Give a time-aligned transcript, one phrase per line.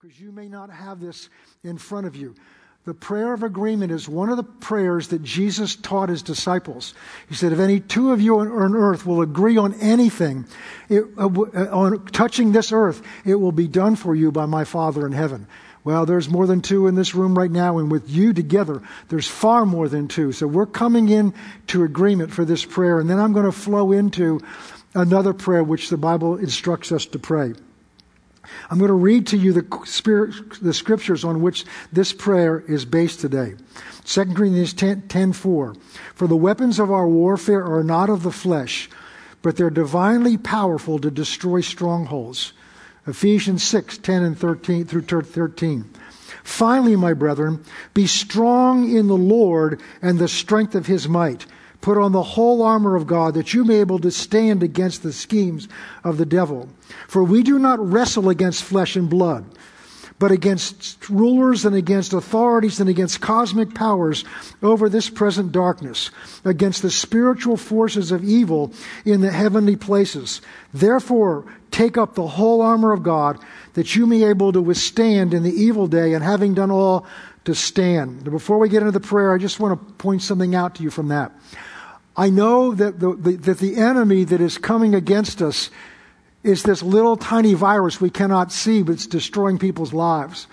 [0.00, 1.28] because you may not have this
[1.64, 2.32] in front of you.
[2.84, 6.94] The prayer of agreement is one of the prayers that Jesus taught his disciples.
[7.28, 10.46] He said, If any two of you on earth will agree on anything,
[10.88, 14.62] it, uh, uh, on touching this earth, it will be done for you by my
[14.62, 15.48] Father in heaven.
[15.82, 19.26] Well, there's more than two in this room right now, and with you together, there's
[19.26, 20.30] far more than two.
[20.30, 21.34] So we're coming in
[21.68, 24.40] to agreement for this prayer, and then I'm going to flow into
[24.94, 27.54] another prayer which the Bible instructs us to pray.
[28.70, 32.84] I'm going to read to you the, spirit, the scriptures on which this prayer is
[32.84, 33.54] based today.
[34.04, 35.74] 2 Corinthians 10, 10 4.
[36.14, 38.88] For the weapons of our warfare are not of the flesh,
[39.42, 42.52] but they're divinely powerful to destroy strongholds.
[43.06, 45.84] Ephesians 6 10 and 13 through 13.
[46.44, 47.62] Finally, my brethren,
[47.94, 51.46] be strong in the Lord and the strength of his might.
[51.80, 55.02] Put on the whole armor of God that you may be able to stand against
[55.02, 55.68] the schemes
[56.02, 56.68] of the devil.
[57.06, 59.44] For we do not wrestle against flesh and blood,
[60.18, 64.24] but against rulers and against authorities and against cosmic powers
[64.62, 66.10] over this present darkness,
[66.44, 68.72] against the spiritual forces of evil
[69.04, 70.40] in the heavenly places.
[70.74, 73.38] Therefore, take up the whole armor of God
[73.74, 77.06] that you may be able to withstand in the evil day and having done all
[77.44, 78.24] to stand.
[78.24, 80.90] Before we get into the prayer, I just want to point something out to you
[80.90, 81.32] from that.
[82.18, 85.70] I know that the, the, that the enemy that is coming against us
[86.42, 90.48] is this little tiny virus we cannot see, but it's destroying people's lives.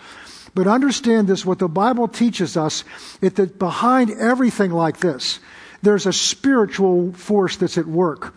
[0.54, 2.84] But understand this what the Bible teaches us
[3.20, 5.40] is that behind everything like this,
[5.82, 8.36] there's a spiritual force that's at work.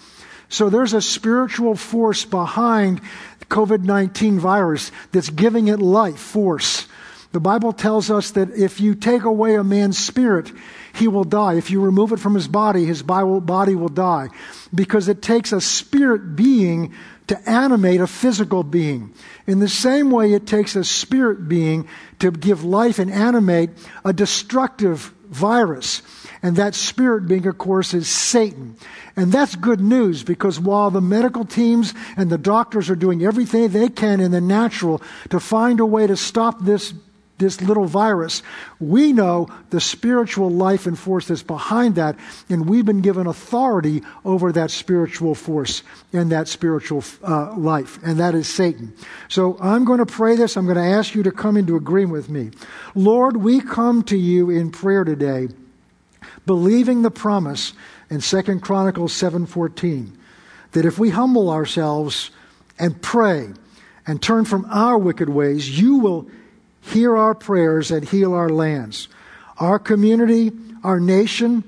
[0.48, 3.02] So there's a spiritual force behind
[3.50, 6.86] COVID 19 virus that's giving it life force.
[7.32, 10.50] The Bible tells us that if you take away a man's spirit,
[10.94, 11.54] he will die.
[11.54, 14.28] If you remove it from his body, his body will die.
[14.74, 16.94] Because it takes a spirit being
[17.26, 19.12] to animate a physical being.
[19.46, 21.86] In the same way, it takes a spirit being
[22.20, 23.70] to give life and animate
[24.04, 26.00] a destructive virus.
[26.42, 28.76] And that spirit being, of course, is Satan.
[29.16, 33.68] And that's good news because while the medical teams and the doctors are doing everything
[33.68, 36.94] they can in the natural to find a way to stop this
[37.38, 38.42] this little virus.
[38.80, 42.16] We know the spiritual life and force that's behind that,
[42.48, 45.82] and we've been given authority over that spiritual force
[46.12, 48.92] and that spiritual uh, life, and that is Satan.
[49.28, 50.56] So I'm going to pray this.
[50.56, 52.50] I'm going to ask you to come into agreement with me.
[52.94, 55.48] Lord, we come to you in prayer today,
[56.46, 57.72] believing the promise
[58.10, 60.14] in Second Chronicles 7:14
[60.72, 62.30] that if we humble ourselves
[62.78, 63.48] and pray
[64.06, 66.28] and turn from our wicked ways, you will
[66.88, 69.08] hear our prayers and heal our lands.
[69.58, 70.52] Our community,
[70.84, 71.64] our nation,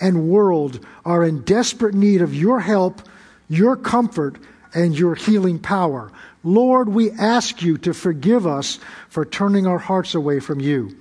[0.00, 3.02] and world are in desperate need of your help,
[3.48, 4.38] your comfort,
[4.74, 6.10] and your healing power.
[6.42, 10.96] Lord, we ask you to forgive us for turning our hearts away from you.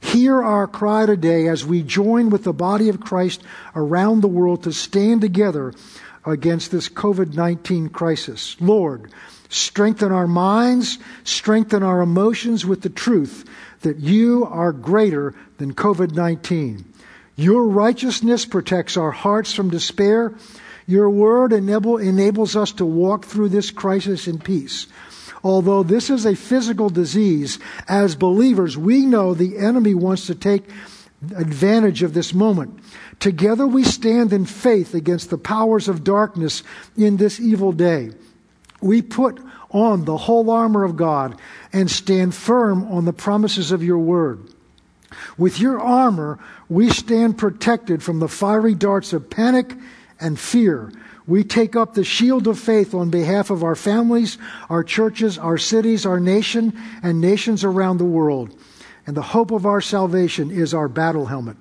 [0.00, 3.42] Hear our cry today as we join with the body of Christ
[3.76, 5.72] around the world to stand together
[6.24, 8.56] against this COVID 19 crisis.
[8.60, 9.12] Lord,
[9.52, 13.44] Strengthen our minds, strengthen our emotions with the truth
[13.82, 16.82] that you are greater than COVID 19.
[17.36, 20.32] Your righteousness protects our hearts from despair.
[20.86, 24.86] Your word enable, enables us to walk through this crisis in peace.
[25.44, 30.64] Although this is a physical disease, as believers, we know the enemy wants to take
[31.36, 32.80] advantage of this moment.
[33.20, 36.62] Together we stand in faith against the powers of darkness
[36.96, 38.12] in this evil day
[38.82, 41.38] we put on the whole armor of God
[41.72, 44.40] and stand firm on the promises of your word.
[45.38, 46.38] With your armor,
[46.68, 49.74] we stand protected from the fiery darts of panic
[50.20, 50.92] and fear.
[51.26, 54.38] We take up the shield of faith on behalf of our families,
[54.68, 58.54] our churches, our cities, our nation, and nations around the world.
[59.06, 61.56] And the hope of our salvation is our battle helmet.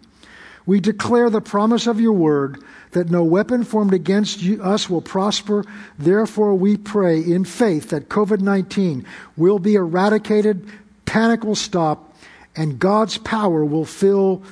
[0.66, 5.02] We declare the promise of your word that no weapon formed against you, us will
[5.02, 5.64] prosper.
[5.98, 9.06] Therefore, we pray in faith that COVID 19
[9.38, 10.68] will be eradicated,
[11.06, 12.16] panic will stop,
[12.56, 14.44] and God's power will fill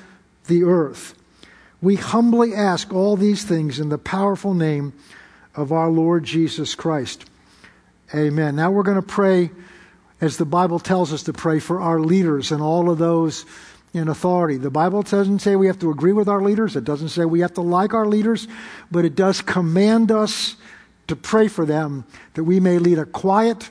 [0.48, 1.16] the earth.
[1.82, 4.94] We humbly ask all these things in the powerful name
[5.56, 7.26] of our Lord Jesus Christ.
[8.14, 8.56] Amen.
[8.56, 9.52] Now we're going to pray
[10.22, 13.46] as the Bible tells us to pray for our leaders and all of those
[13.94, 14.58] in authority.
[14.58, 17.40] The Bible doesn't say we have to agree with our leaders, it doesn't say we
[17.42, 18.48] have to like our leaders,
[18.92, 20.56] but it does command us
[21.08, 22.06] to pray for them
[22.36, 23.70] that we may lead a quiet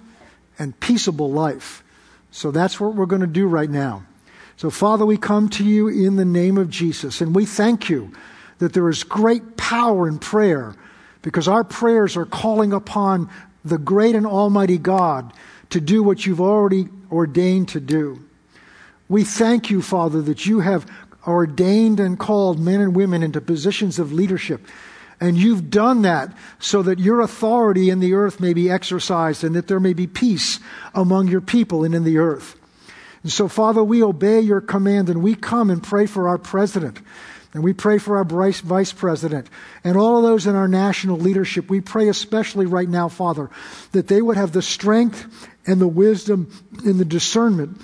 [0.59, 1.85] and peaceable life.
[2.31, 4.05] So that's what we're going to do right now.
[4.57, 8.13] So, Father, we come to you in the name of Jesus, and we thank you
[8.59, 10.75] that there is great power in prayer
[11.23, 13.31] because our prayers are calling upon
[13.65, 15.33] the great and almighty God
[15.71, 18.28] to do what you've already ordained to do.
[19.09, 20.87] We thank you, Father, that you have
[21.27, 24.67] ordained and called men and women into positions of leadership.
[25.21, 29.55] And you've done that so that your authority in the earth may be exercised and
[29.57, 30.61] that there may be peace
[30.95, 32.55] among your people and in the earth.
[33.23, 37.01] And so, Father, we obey your command and we come and pray for our president.
[37.53, 39.49] And we pray for our vice president
[39.83, 41.69] and all of those in our national leadership.
[41.69, 43.51] We pray especially right now, Father,
[43.93, 46.53] that they would have the strength and the wisdom
[46.85, 47.81] and the discernment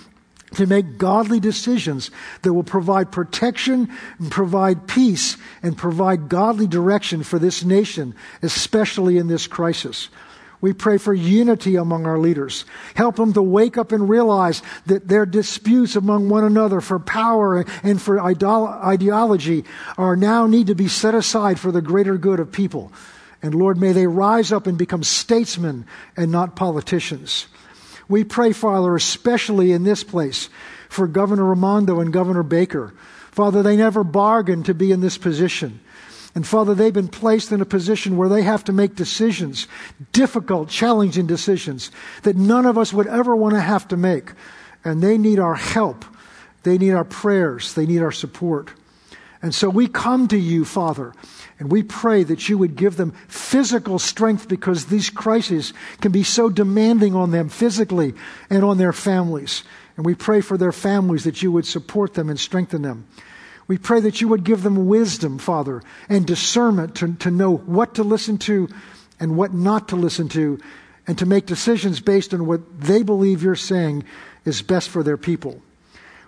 [0.55, 2.11] to make godly decisions
[2.43, 9.19] that will provide protection and provide peace and provide godly direction for this nation, especially
[9.19, 10.09] in this crisis.
[10.61, 12.65] We pray for unity among our leaders.
[12.95, 17.67] Help them to wake up and realize that their disputes among one another for power
[17.83, 19.65] and for ideology
[19.99, 22.91] are now need to be set aside for the greater good of people.
[23.43, 25.85] And Lord, may they rise up and become statesmen
[26.17, 27.47] and not politicians.
[28.09, 30.49] We pray, Father, especially in this place
[30.89, 32.95] for Governor Raimondo and Governor Baker.
[33.31, 35.81] Father, they never bargained to be in this position.
[36.35, 39.69] And Father, they've been placed in a position where they have to make decisions,
[40.13, 41.91] difficult, challenging decisions
[42.23, 44.33] that none of us would ever want to have to make.
[44.85, 46.05] And they need our help.
[46.65, 47.75] They need our prayers.
[47.75, 48.71] They need our support.
[49.43, 51.13] And so we come to you, Father,
[51.59, 56.25] and we pray that you would give them physical strength because these crises can be
[56.25, 58.15] so demanding on them physically
[58.51, 59.63] and on their families.
[59.97, 63.07] And we pray for their families that you would support them and strengthen them.
[63.69, 67.95] We pray that you would give them wisdom, Father, and discernment to, to know what
[67.95, 68.69] to listen to
[69.21, 70.59] and what not to listen to,
[71.07, 74.05] and to make decisions based on what they believe you're saying
[74.45, 75.63] is best for their people.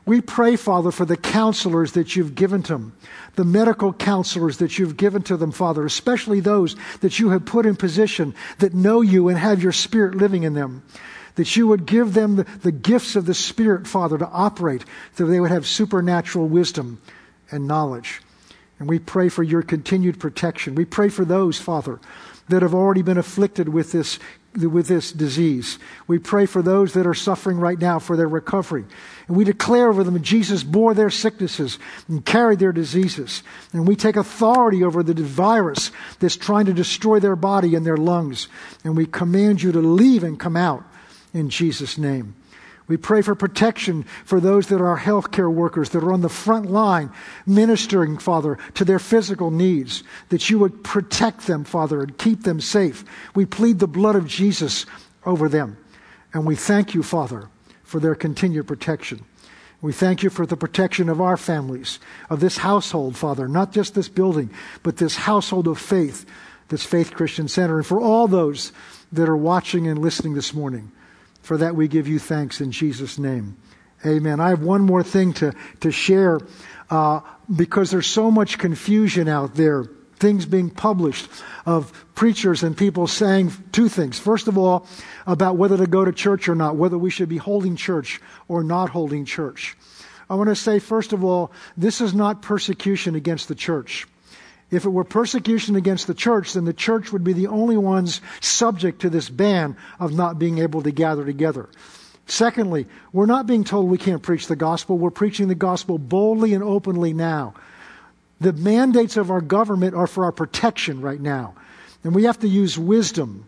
[0.07, 2.97] We pray, Father, for the counselors that you've given to them,
[3.35, 7.67] the medical counselors that you've given to them, Father, especially those that you have put
[7.67, 10.85] in position that know you and have your Spirit living in them.
[11.35, 14.85] That you would give them the, the gifts of the Spirit, Father, to operate,
[15.17, 17.01] so they would have supernatural wisdom
[17.51, 18.23] and knowledge.
[18.79, 20.77] And we pray for your continued protection.
[20.77, 21.99] We pray for those, Father,
[22.49, 24.21] that have already been afflicted with this
[24.57, 25.79] with this disease.
[26.07, 28.85] We pray for those that are suffering right now for their recovery.
[29.29, 33.43] And we declare over them Jesus bore their sicknesses and carried their diseases.
[33.73, 37.97] And we take authority over the virus that's trying to destroy their body and their
[37.97, 38.49] lungs.
[38.85, 40.85] And we command you to leave and come out
[41.35, 42.35] in Jesus' name.
[42.89, 46.71] We pray for protection for those that are healthcare workers that are on the front
[46.71, 47.11] line
[47.45, 52.61] ministering, Father, to their physical needs, that you would protect them, Father, and keep them
[52.61, 53.05] safe.
[53.35, 54.87] We plead the blood of Jesus
[55.25, 55.77] over them.
[56.33, 57.49] And we thank you, Father,
[57.83, 59.25] for their continued protection.
[59.81, 61.99] We thank you for the protection of our families,
[62.31, 64.51] of this household, Father, not just this building,
[64.83, 66.25] but this household of faith,
[66.69, 68.73] this Faith Christian Center, and for all those
[69.13, 70.93] that are watching and listening this morning.
[71.47, 73.57] For that we give you thanks in Jesus' name.
[74.05, 74.41] Amen.
[74.41, 76.41] I have one more thing to, to share
[76.91, 77.21] uh,
[77.55, 79.85] because there's so much confusion out there,
[80.17, 81.31] things being published
[81.65, 84.19] of preachers and people saying two things.
[84.19, 84.89] First of all,
[85.25, 88.65] about whether to go to church or not, whether we should be holding church or
[88.65, 89.77] not holding church.
[90.29, 94.09] I want to say, first of all, this is not persecution against the church.
[94.71, 98.21] If it were persecution against the church, then the church would be the only ones
[98.41, 101.69] subject to this ban of not being able to gather together.
[102.27, 104.99] Secondly, we're not being told we can't preach the gospel.
[104.99, 107.55] We're preaching the gospel boldly and openly now.
[108.41, 111.55] The mandates of our government are for our protection right now.
[112.03, 113.47] And we have to use wisdom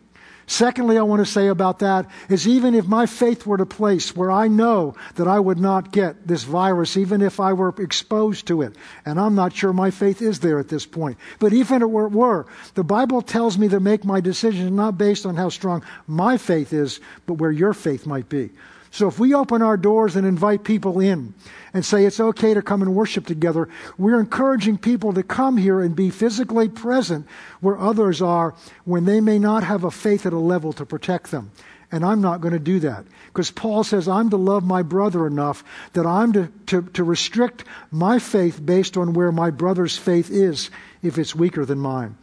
[0.51, 4.17] Secondly, I want to say about that is even if my faith were to place
[4.17, 8.47] where I know that I would not get this virus, even if I were exposed
[8.47, 8.75] to it,
[9.05, 11.87] and I'm not sure my faith is there at this point, but even if it
[11.91, 16.39] were, the Bible tells me to make my decision not based on how strong my
[16.39, 18.49] faith is, but where your faith might be.
[18.91, 21.35] So if we open our doors and invite people in
[21.73, 25.81] and say it's okay to come and worship together, we're encouraging people to come here
[25.81, 27.27] and be physically present
[27.61, 31.31] where others are when they may not have a faith at a level to protect
[31.31, 31.51] them.
[31.91, 33.07] And I'm not going to do that.
[33.29, 37.65] Because Paul says, I'm to love my brother enough that I'm to, to, to restrict
[37.91, 40.71] my faith based on where my brother's faith is
[41.03, 42.17] if it's weaker than mine.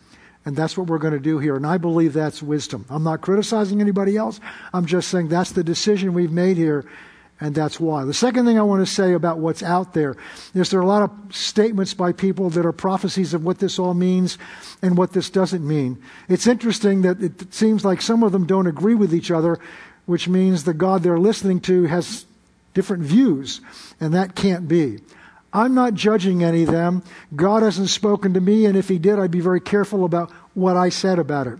[0.46, 1.56] And that's what we're going to do here.
[1.56, 2.86] And I believe that's wisdom.
[2.90, 4.40] I'm not criticizing anybody else.
[4.72, 6.86] I'm just saying that's the decision we've made here,
[7.42, 8.06] and that's why.
[8.06, 10.15] The second thing I want to say about what's out there
[10.54, 13.77] is there are a lot of statements by people that are prophecies of what this
[13.77, 14.38] all means
[14.82, 16.01] and what this doesn't mean.
[16.30, 19.60] It's interesting that it seems like some of them don't agree with each other,
[20.06, 22.25] which means the God they're listening to has
[22.74, 23.62] different views,
[24.00, 25.00] and that can't be.
[25.51, 27.04] I'm not judging any of them.
[27.36, 30.77] God hasn't spoken to me, and if He did, I'd be very careful about what
[30.77, 31.60] I said about it.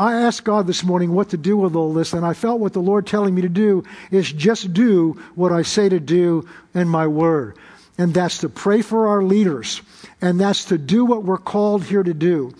[0.00, 2.72] I asked God this morning what to do with all this, and I felt what
[2.72, 6.88] the Lord telling me to do is just do what I say to do in
[6.88, 7.58] my word.
[7.98, 9.82] And that's to pray for our leaders.
[10.22, 12.54] And that's to do what we're called here to do.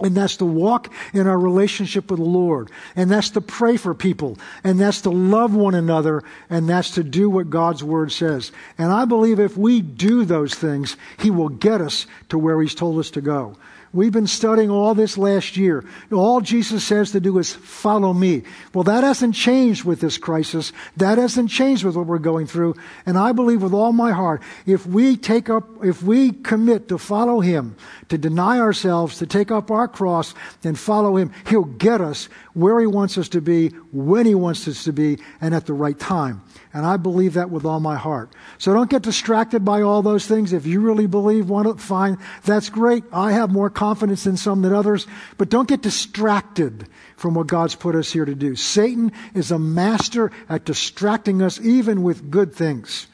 [0.00, 2.70] And that's to walk in our relationship with the Lord.
[2.96, 4.38] And that's to pray for people.
[4.64, 6.24] And that's to love one another.
[6.48, 8.52] And that's to do what God's Word says.
[8.78, 12.74] And I believe if we do those things, He will get us to where He's
[12.74, 13.58] told us to go.
[13.92, 15.84] We've been studying all this last year.
[16.12, 18.44] All Jesus says to do is follow me.
[18.72, 20.72] Well, that hasn't changed with this crisis.
[20.96, 22.76] That hasn't changed with what we're going through.
[23.04, 26.98] And I believe with all my heart, if we take up, if we commit to
[26.98, 27.74] follow Him,
[28.10, 32.78] to deny ourselves, to take up our cross and follow Him, He'll get us where
[32.78, 35.98] He wants us to be, when He wants us to be, and at the right
[35.98, 36.42] time.
[36.72, 38.30] And I believe that with all my heart.
[38.58, 40.52] So don't get distracted by all those things.
[40.52, 43.02] If you really believe one, fine, that's great.
[43.12, 45.08] I have more confidence in some than others.
[45.36, 46.86] But don't get distracted
[47.16, 48.54] from what God's put us here to do.
[48.54, 53.08] Satan is a master at distracting us even with good things.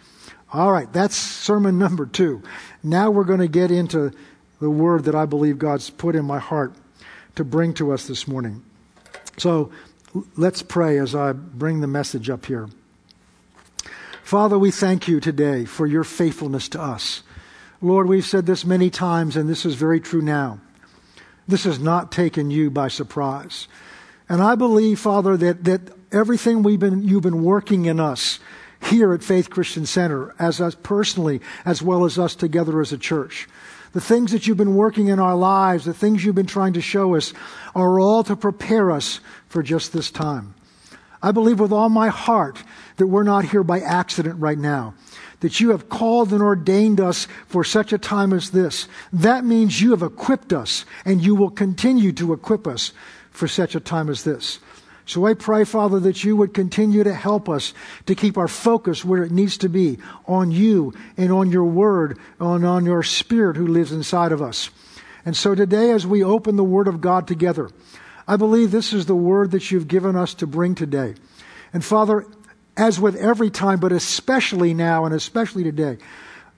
[0.52, 2.42] All right, that's sermon number two.
[2.82, 4.12] Now we're going to get into
[4.60, 6.74] the word that I believe God's put in my heart
[7.36, 8.62] to bring to us this morning.
[9.38, 9.70] So
[10.36, 12.68] let's pray as I bring the message up here.
[14.26, 17.22] Father, we thank you today for your faithfulness to us.
[17.80, 20.58] Lord, we've said this many times, and this is very true now.
[21.46, 23.68] This has not taken you by surprise.
[24.28, 28.40] And I believe, Father, that, that everything we've been, you've been working in us
[28.82, 32.98] here at Faith Christian Center, as us personally, as well as us together as a
[32.98, 33.46] church,
[33.92, 36.80] the things that you've been working in our lives, the things you've been trying to
[36.80, 37.32] show us,
[37.76, 40.56] are all to prepare us for just this time.
[41.22, 42.62] I believe with all my heart
[42.96, 44.94] that we're not here by accident right now.
[45.40, 48.88] That you have called and ordained us for such a time as this.
[49.12, 52.92] That means you have equipped us and you will continue to equip us
[53.30, 54.58] for such a time as this.
[55.04, 57.72] So I pray, Father, that you would continue to help us
[58.06, 62.18] to keep our focus where it needs to be on you and on your word,
[62.40, 64.70] and on your spirit who lives inside of us.
[65.24, 67.70] And so today, as we open the word of God together,
[68.26, 71.14] I believe this is the word that you've given us to bring today.
[71.72, 72.26] And Father,
[72.76, 75.98] as with every time, but especially now and especially today,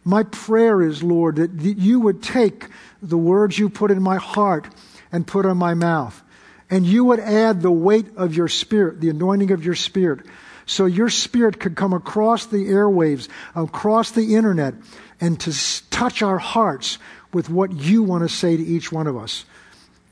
[0.04, 2.66] my prayer is, Lord, that you would take
[3.02, 4.68] the words you put in my heart
[5.12, 6.22] and put on my mouth,
[6.70, 10.26] and you would add the weight of your spirit, the anointing of your spirit,
[10.66, 14.74] so your spirit could come across the airwaves, across the internet,
[15.20, 15.52] and to
[15.90, 16.98] touch our hearts
[17.32, 19.44] with what you want to say to each one of us.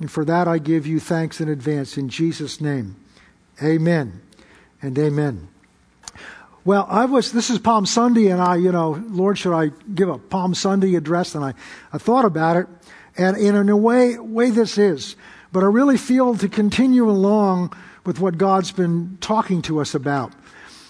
[0.00, 2.96] And for that I give you thanks in advance in Jesus' name.
[3.62, 4.20] Amen
[4.82, 5.48] and amen.
[6.66, 10.08] Well, I was, this is Palm Sunday, and I, you know, Lord, should I give
[10.08, 11.36] a Palm Sunday address?
[11.36, 11.54] And I,
[11.92, 12.66] I thought about it,
[13.16, 15.14] and, in a way, way this is.
[15.52, 17.72] But I really feel to continue along
[18.04, 20.32] with what God's been talking to us about.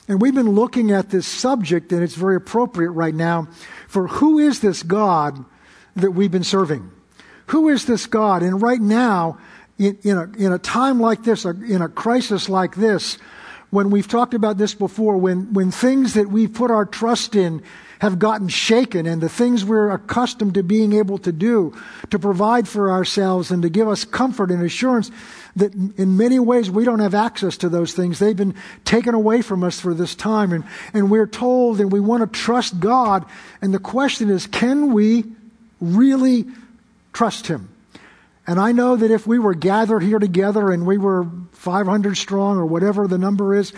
[0.09, 3.49] And we've been looking at this subject, and it's very appropriate right now
[3.87, 5.45] for who is this God
[5.95, 6.91] that we've been serving?
[7.49, 8.43] Who is this God?
[8.43, 9.37] And right now,
[9.77, 13.19] in, in, a, in a time like this, in a crisis like this,
[13.77, 17.63] when we've talked about this before, when, when things that we've put our trust in
[17.99, 21.77] have gotten shaken and the things we're accustomed to being able to do
[22.11, 25.11] to provide for ourselves and to give us comfort and assurance
[25.57, 28.19] that in many ways we don't have access to those things.
[28.19, 28.55] They've been
[28.87, 30.65] taken away from us for this time and,
[30.95, 33.27] and we're told and we want to trust God.
[33.61, 35.25] And the question is, can we
[35.81, 36.47] really
[37.13, 37.69] trust Him.
[38.47, 42.59] And I know that if we were gathered here together and we were 500 strong
[42.59, 43.73] or whatever the number is,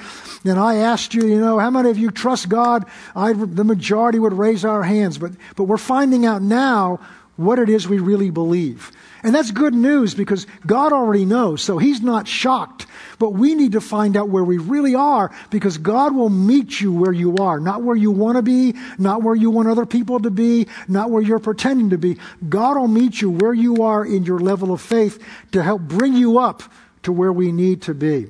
[0.45, 2.85] and I asked you, you know, how many of you trust God?
[3.17, 5.17] I, the majority would raise our hands.
[5.17, 7.01] But, but we're finding out now
[7.37, 8.93] what it is we really believe.
[9.23, 12.87] And that's good news because God already knows, so He's not shocked.
[13.19, 16.93] But we need to find out where we really are because God will meet you
[16.93, 17.59] where you are.
[17.59, 21.11] Not where you want to be, not where you want other people to be, not
[21.11, 22.19] where you're pretending to be.
[22.49, 25.23] God will meet you where you are in your level of faith
[25.53, 26.63] to help bring you up
[27.03, 28.29] to where we need to be.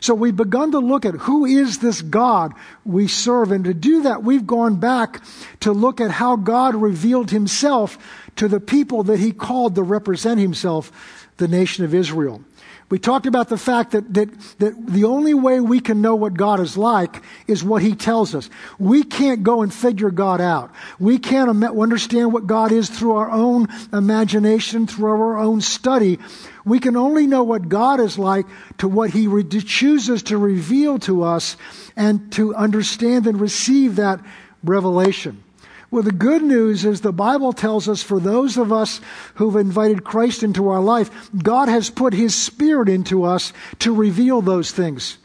[0.00, 2.54] So we've begun to look at who is this God
[2.84, 3.50] we serve.
[3.50, 5.22] And to do that, we've gone back
[5.60, 7.98] to look at how God revealed himself
[8.36, 12.42] to the people that he called to represent himself, the nation of Israel.
[12.90, 16.32] We talked about the fact that, that, that the only way we can know what
[16.34, 18.48] God is like is what He tells us.
[18.78, 20.72] We can't go and figure God out.
[20.98, 26.18] We can't understand what God is through our own imagination, through our own study.
[26.64, 28.46] We can only know what God is like
[28.78, 31.58] to what He re- chooses to reveal to us
[31.94, 34.20] and to understand and receive that
[34.64, 35.44] revelation.
[35.90, 39.00] Well, the good news is the Bible tells us for those of us
[39.36, 44.42] who've invited Christ into our life, God has put His Spirit into us to reveal
[44.42, 45.16] those things.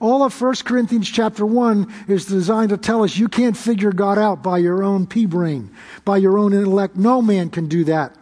[0.00, 4.18] All of 1 Corinthians chapter 1 is designed to tell us you can't figure God
[4.18, 5.70] out by your own pea brain,
[6.04, 6.96] by your own intellect.
[6.96, 8.14] No man can do that.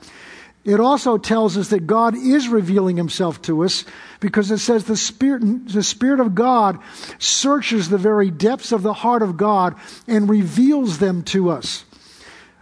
[0.62, 3.84] It also tells us that God is revealing himself to us
[4.20, 6.78] because it says the Spirit, the Spirit of God
[7.18, 9.74] searches the very depths of the heart of God
[10.06, 11.84] and reveals them to us.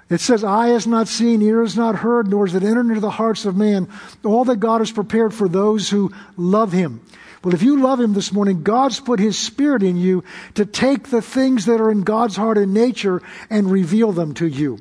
[0.08, 3.00] It says, Eye has not seen, ear has not heard, nor has it entered into
[3.00, 3.88] the hearts of man
[4.24, 7.02] all that God has prepared for those who love him.
[7.44, 10.24] Well, if you love him this morning, God's put his spirit in you
[10.54, 14.46] to take the things that are in God's heart and nature and reveal them to
[14.46, 14.80] you.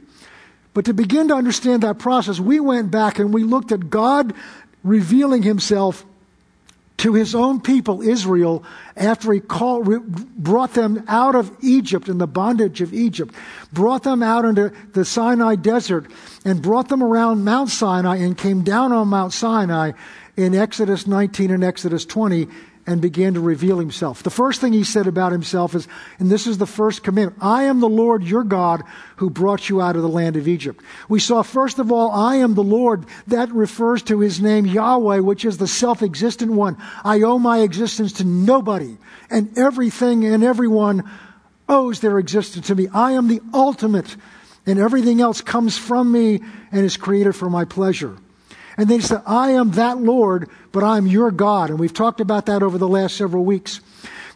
[0.73, 4.33] But to begin to understand that process, we went back and we looked at God
[4.83, 6.05] revealing himself
[6.97, 8.63] to his own people, Israel,
[8.95, 9.87] after he called,
[10.35, 13.33] brought them out of Egypt in the bondage of Egypt,
[13.71, 16.11] brought them out into the Sinai desert,
[16.43, 19.91] and brought them around Mount Sinai and came down on Mount Sinai
[20.35, 22.47] in Exodus 19 and Exodus 20
[22.87, 24.23] and began to reveal himself.
[24.23, 25.89] The first thing he said about himself is,
[26.19, 28.81] and this is the first commandment I am the Lord your God
[29.17, 30.81] who brought you out of the land of Egypt.
[31.09, 33.05] We saw, first of all, I am the Lord.
[33.27, 36.77] That refers to his name Yahweh, which is the self existent one.
[37.03, 38.97] I owe my existence to nobody,
[39.29, 41.03] and everything and everyone
[41.67, 42.87] owes their existence to me.
[42.93, 44.15] I am the ultimate,
[44.65, 46.39] and everything else comes from me
[46.71, 48.17] and is created for my pleasure.
[48.77, 51.71] And they said, I am that Lord, but I'm your God.
[51.71, 53.81] And we've talked about that over the last several weeks.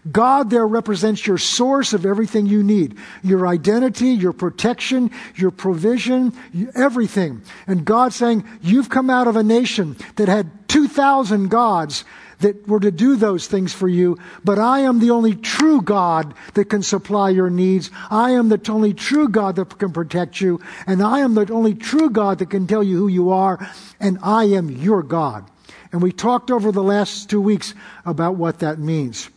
[0.10, 6.34] God there represents your source of everything you need your identity, your protection, your provision,
[6.74, 7.44] everything.
[7.68, 12.04] And God saying, You've come out of a nation that had 2,000 gods
[12.42, 16.34] that were to do those things for you, but I am the only true God
[16.54, 17.90] that can supply your needs.
[18.10, 21.74] I am the only true God that can protect you, and I am the only
[21.74, 23.60] true God that can tell you who you are,
[24.00, 25.50] and I am your God.
[25.92, 27.74] And we talked over the last two weeks
[28.06, 29.30] about what that means.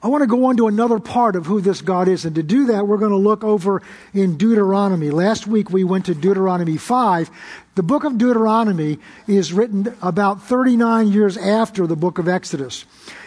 [0.00, 2.24] I want to go on to another part of who this God is.
[2.24, 3.82] And to do that, we're going to look over
[4.14, 5.10] in Deuteronomy.
[5.10, 7.30] Last week we went to Deuteronomy 5.
[7.78, 12.84] The book of Deuteronomy is written about 39 years after the book of Exodus.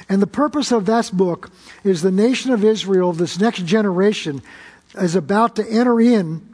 [0.09, 1.49] And the purpose of that book
[1.85, 4.41] is the nation of Israel, this next generation,
[4.95, 6.53] is about to enter in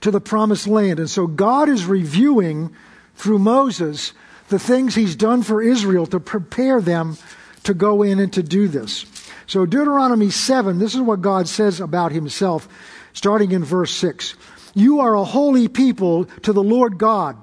[0.00, 1.00] to the promised land.
[1.00, 2.74] And so God is reviewing
[3.16, 4.14] through Moses
[4.48, 7.18] the things he's done for Israel to prepare them
[7.64, 9.04] to go in and to do this.
[9.46, 12.68] So, Deuteronomy 7, this is what God says about himself,
[13.12, 14.34] starting in verse 6.
[14.74, 17.36] You are a holy people to the Lord God,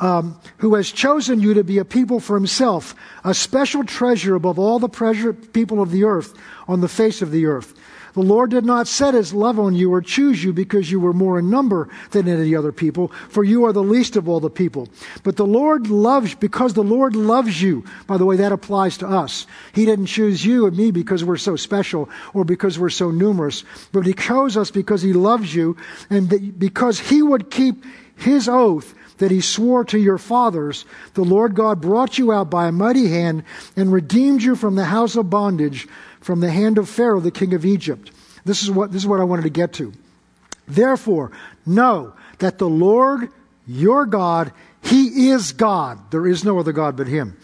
[0.00, 4.58] um, who has chosen you to be a people for himself, a special treasure above
[4.58, 6.34] all the treasure people of the earth
[6.68, 7.74] on the face of the earth.
[8.14, 11.12] The Lord did not set his love on you or choose you because you were
[11.12, 14.50] more in number than any other people, for you are the least of all the
[14.50, 14.88] people.
[15.22, 17.84] But the Lord loves, because the Lord loves you.
[18.06, 19.46] By the way, that applies to us.
[19.72, 23.64] He didn't choose you and me because we're so special or because we're so numerous,
[23.92, 25.76] but he chose us because he loves you
[26.10, 27.84] and because he would keep
[28.16, 32.66] his oath that he swore to your fathers, the Lord God brought you out by
[32.66, 33.44] a mighty hand
[33.76, 35.86] and redeemed you from the house of bondage
[36.22, 38.10] from the hand of Pharaoh, the king of Egypt.
[38.44, 39.92] This is what, this is what I wanted to get to.
[40.66, 41.32] Therefore,
[41.66, 43.28] know that the Lord
[43.66, 46.10] your God, He is God.
[46.10, 47.36] There is no other God but Him.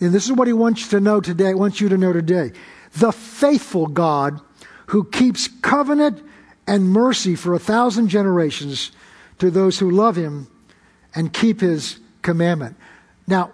[0.00, 2.52] And this is what He wants you to know today, wants you to know today.
[2.94, 4.40] The faithful God
[4.86, 6.22] who keeps covenant
[6.66, 8.92] and mercy for a thousand generations
[9.38, 10.48] to those who love Him
[11.14, 12.76] and keep His commandment.
[13.26, 13.50] Now,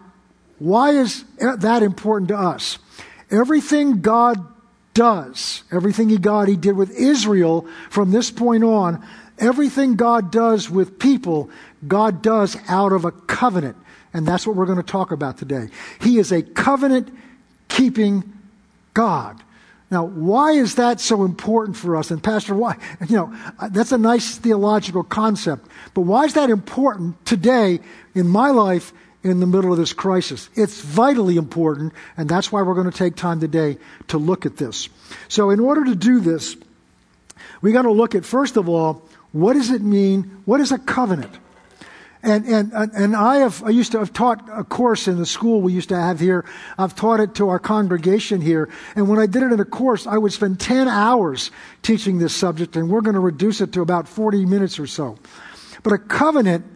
[0.58, 2.78] why is that important to us?
[3.30, 4.44] Everything God
[4.94, 9.06] does, everything he God he did with Israel from this point on,
[9.38, 11.50] everything God does with people,
[11.86, 13.76] God does out of a covenant.
[14.12, 15.68] And that's what we're going to talk about today.
[16.00, 17.16] He is a covenant
[17.68, 18.32] keeping
[18.94, 19.42] God.
[19.90, 22.10] Now, why is that so important for us?
[22.10, 22.76] And Pastor, why?
[23.08, 23.36] You know,
[23.70, 25.66] that's a nice theological concept.
[25.94, 27.80] But why is that important today
[28.14, 28.92] in my life
[29.28, 30.48] in the middle of this crisis.
[30.54, 34.56] It's vitally important, and that's why we're going to take time today to look at
[34.56, 34.88] this.
[35.28, 36.56] So, in order to do this,
[37.60, 40.42] we got to look at, first of all, what does it mean?
[40.44, 41.36] What is a covenant?
[42.22, 45.60] And, and, and I have, I used to have taught a course in the school
[45.60, 46.44] we used to have here.
[46.76, 48.68] I've taught it to our congregation here.
[48.96, 52.34] And when I did it in a course, I would spend 10 hours teaching this
[52.34, 55.16] subject, and we're going to reduce it to about 40 minutes or so.
[55.84, 56.66] But a covenant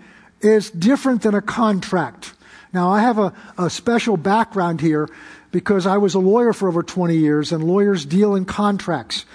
[0.41, 2.35] is different than a contract.
[2.73, 5.09] Now, I have a, a special background here
[5.51, 9.27] because I was a lawyer for over 20 years, and lawyers deal in contracts.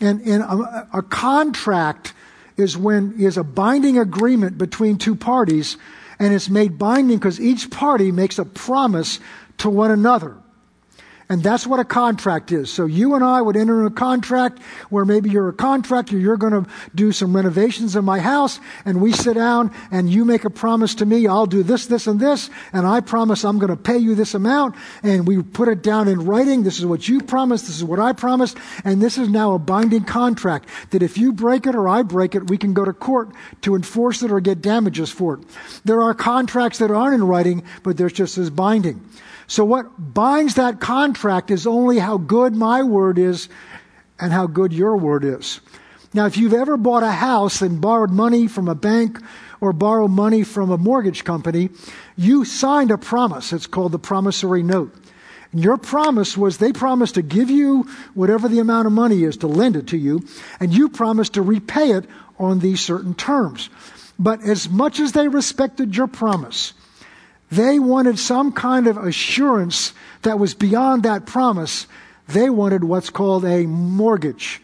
[0.00, 2.14] And, and a, a contract
[2.56, 5.76] is when is a binding agreement between two parties
[6.18, 9.18] and it's made binding because each party makes a promise
[9.58, 10.36] to one another.
[11.30, 12.72] And that's what a contract is.
[12.72, 16.64] So you and I would enter a contract where maybe you're a contractor, you're going
[16.64, 20.50] to do some renovations in my house, and we sit down and you make a
[20.50, 23.76] promise to me, I'll do this, this, and this, and I promise I'm going to
[23.76, 26.64] pay you this amount, and we put it down in writing.
[26.64, 29.58] This is what you promised, this is what I promised, and this is now a
[29.60, 32.92] binding contract that if you break it or I break it, we can go to
[32.92, 33.30] court
[33.62, 35.40] to enforce it or get damages for it.
[35.84, 39.00] There are contracts that aren't in writing, but they're just as binding.
[39.50, 43.48] So what binds that contract is only how good my word is
[44.20, 45.60] and how good your word is.
[46.14, 49.18] Now, if you've ever bought a house and borrowed money from a bank
[49.60, 51.70] or borrowed money from a mortgage company,
[52.16, 53.52] you signed a promise.
[53.52, 54.94] It's called the promissory note.
[55.50, 59.38] And your promise was they promised to give you whatever the amount of money is
[59.38, 60.24] to lend it to you,
[60.60, 62.06] and you promised to repay it
[62.38, 63.68] on these certain terms.
[64.16, 66.72] But as much as they respected your promise,
[67.50, 71.86] they wanted some kind of assurance that was beyond that promise.
[72.28, 74.62] They wanted what's called a mortgage.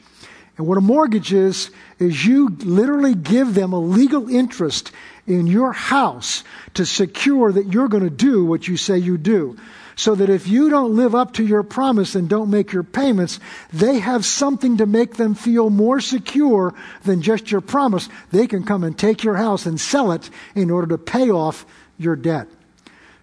[0.57, 4.93] And what a mortgage is, is you literally give them a legal interest
[5.27, 6.45] in your house
[6.75, 9.57] to secure that you're going to do what you say you do.
[9.99, 13.41] So that if you don't live up to your promise and don't make your payments,
[13.73, 18.09] they have something to make them feel more secure than just your promise.
[18.31, 21.65] They can come and take your house and sell it in order to pay off
[21.97, 22.47] your debt.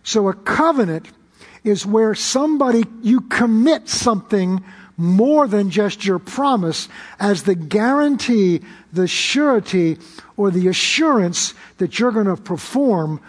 [0.04, 1.08] So a covenant
[1.63, 4.63] is where somebody, you commit something
[4.98, 6.88] more than just your promise
[7.20, 8.62] as the guarantee,
[8.92, 9.98] the surety,
[10.38, 13.20] or the assurance that you're going to perform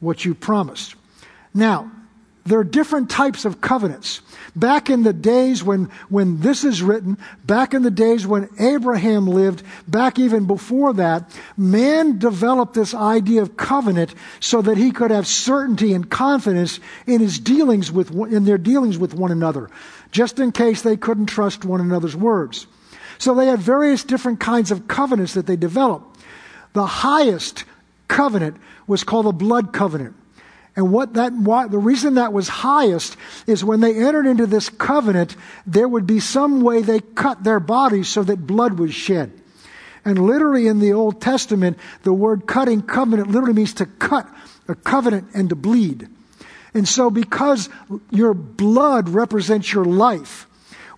[0.00, 0.96] what you promised.
[1.54, 1.90] Now,
[2.44, 4.20] there are different types of covenants.
[4.54, 9.26] Back in the days when, when this is written, back in the days when Abraham
[9.26, 15.10] lived, back even before that, man developed this idea of covenant so that he could
[15.10, 19.70] have certainty and confidence in his dealings with, in their dealings with one another,
[20.12, 22.66] just in case they couldn't trust one another's words.
[23.18, 26.20] So they had various different kinds of covenants that they developed.
[26.74, 27.64] The highest
[28.08, 30.16] covenant was called the blood covenant.
[30.76, 34.68] And what that, why, the reason that was highest is when they entered into this
[34.68, 39.32] covenant, there would be some way they cut their bodies so that blood was shed.
[40.04, 44.28] And literally in the Old Testament, the word cutting covenant literally means to cut
[44.68, 46.08] a covenant and to bleed.
[46.74, 47.68] And so because
[48.10, 50.48] your blood represents your life,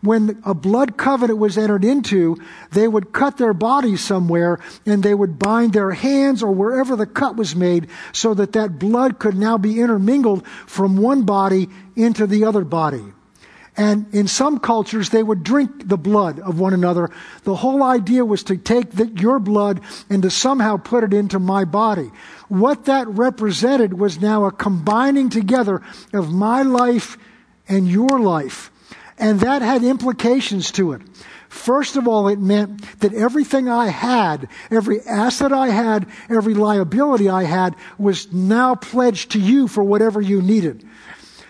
[0.06, 2.36] when a blood covenant was entered into,
[2.72, 7.06] they would cut their bodies somewhere and they would bind their hands or wherever the
[7.06, 12.26] cut was made so that that blood could now be intermingled from one body into
[12.26, 13.04] the other body.
[13.76, 17.10] And in some cultures, they would drink the blood of one another.
[17.44, 21.38] The whole idea was to take the, your blood and to somehow put it into
[21.38, 22.10] my body.
[22.48, 25.82] What that represented was now a combining together
[26.14, 27.18] of my life
[27.68, 28.70] and your life.
[29.18, 31.02] And that had implications to it.
[31.48, 37.28] First of all, it meant that everything I had, every asset I had, every liability
[37.28, 40.86] I had was now pledged to you for whatever you needed.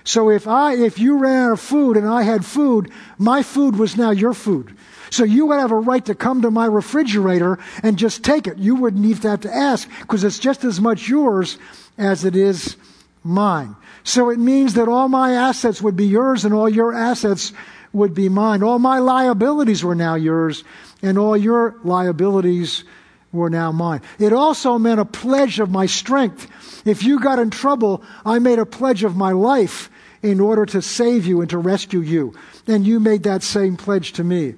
[0.04, 3.76] So if I, if you ran out of food and I had food, my food
[3.76, 4.76] was now your food.
[5.10, 8.58] So you would have a right to come to my refrigerator and just take it.
[8.58, 11.58] You wouldn't even have to ask because it's just as much yours
[11.98, 12.76] as it is
[13.24, 13.74] mine.
[14.06, 17.52] So it means that all my assets would be yours and all your assets
[17.92, 18.62] would be mine.
[18.62, 20.62] All my liabilities were now yours
[21.02, 22.84] and all your liabilities
[23.32, 24.02] were now mine.
[24.20, 26.46] It also meant a pledge of my strength.
[26.86, 29.90] If you got in trouble, I made a pledge of my life
[30.22, 32.32] in order to save you and to rescue you.
[32.68, 34.54] And you made that same pledge to me.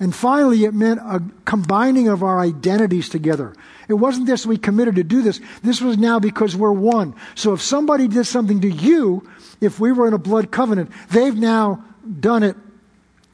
[0.00, 3.54] And finally, it meant a combining of our identities together.
[3.86, 5.40] It wasn't this we committed to do this.
[5.62, 7.14] This was now because we're one.
[7.34, 9.28] So if somebody did something to you,
[9.60, 11.84] if we were in a blood covenant, they've now
[12.18, 12.56] done it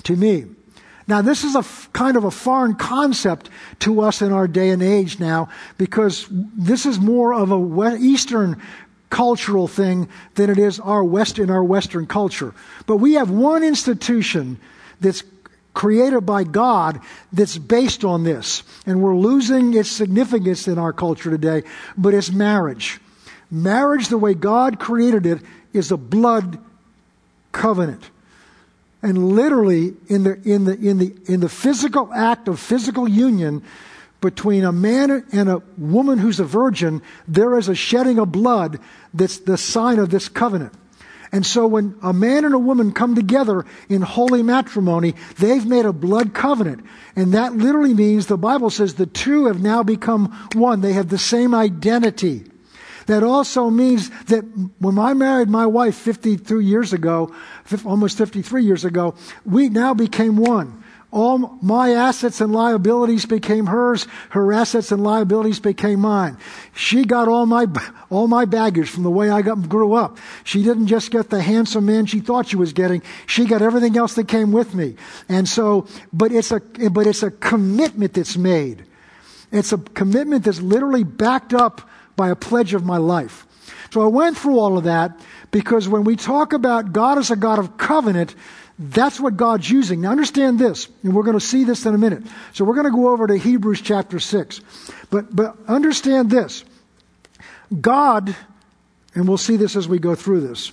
[0.04, 0.46] to me.
[1.08, 3.48] Now, this is a f- kind of a foreign concept
[3.80, 5.48] to us in our day and age now
[5.78, 8.60] because this is more of a Eastern
[9.08, 12.52] cultural thing than it is our West in our Western culture.
[12.86, 14.58] But we have one institution
[15.00, 15.22] that's
[15.76, 17.00] created by God
[17.34, 18.62] that's based on this.
[18.86, 21.64] And we're losing its significance in our culture today,
[21.98, 22.98] but it's marriage.
[23.50, 25.40] Marriage, the way God created it,
[25.74, 26.58] is a blood
[27.52, 28.10] covenant.
[29.02, 33.62] And literally, in the, in the, in the, in the physical act of physical union
[34.22, 38.80] between a man and a woman who's a virgin, there is a shedding of blood
[39.12, 40.72] that's the sign of this covenant.
[41.32, 45.84] And so when a man and a woman come together in holy matrimony, they've made
[45.84, 46.84] a blood covenant.
[47.14, 50.80] And that literally means the Bible says the two have now become one.
[50.80, 52.44] They have the same identity.
[53.06, 54.42] That also means that
[54.78, 57.32] when I married my wife 52 years ago,
[57.84, 60.82] almost 53 years ago, we now became one.
[61.16, 64.06] All my assets and liabilities became hers.
[64.28, 66.36] Her assets and liabilities became mine.
[66.74, 67.64] She got all my,
[68.10, 70.18] all my baggage from the way I got, grew up.
[70.44, 73.00] She didn't just get the handsome man she thought she was getting.
[73.24, 74.96] She got everything else that came with me.
[75.26, 78.84] And so, but it's a, but it's a commitment that's made.
[79.50, 83.46] It's a commitment that's literally backed up by a pledge of my life.
[83.90, 85.18] So I went through all of that
[85.50, 88.34] because when we talk about God as a God of covenant,
[88.78, 90.02] that's what God's using.
[90.02, 92.22] Now understand this, and we're going to see this in a minute.
[92.52, 94.60] So we're going to go over to Hebrews chapter 6.
[95.10, 96.64] But, but understand this.
[97.80, 98.36] God,
[99.14, 100.72] and we'll see this as we go through this,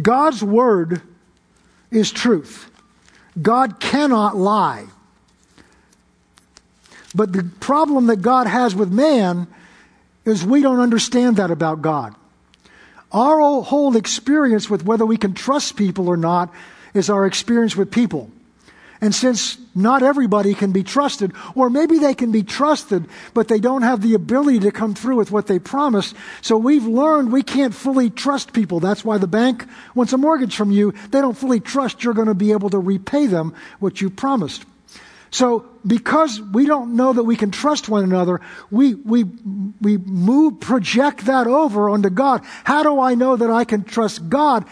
[0.00, 1.02] God's word
[1.90, 2.70] is truth.
[3.40, 4.86] God cannot lie.
[7.14, 9.46] But the problem that God has with man
[10.24, 12.14] is we don't understand that about God.
[13.12, 16.52] Our whole experience with whether we can trust people or not
[16.94, 18.30] is our experience with people.
[19.02, 23.58] And since not everybody can be trusted, or maybe they can be trusted, but they
[23.58, 27.42] don't have the ability to come through with what they promised, so we've learned we
[27.42, 28.78] can't fully trust people.
[28.78, 30.92] That's why the bank wants a mortgage from you.
[31.10, 34.64] They don't fully trust you're going to be able to repay them what you promised.
[35.32, 39.24] So, because we don't know that we can trust one another, we, we,
[39.80, 42.42] we move, project that over onto God.
[42.64, 44.66] How do I know that I can trust God?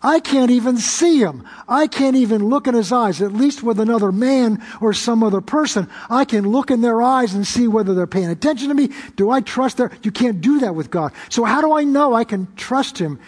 [0.00, 1.46] I can't even see him.
[1.68, 5.40] I can't even look in his eyes, at least with another man or some other
[5.40, 5.88] person.
[6.08, 8.90] I can look in their eyes and see whether they're paying attention to me.
[9.16, 11.12] Do I trust their, you can't do that with God.
[11.30, 13.18] So how do I know I can trust him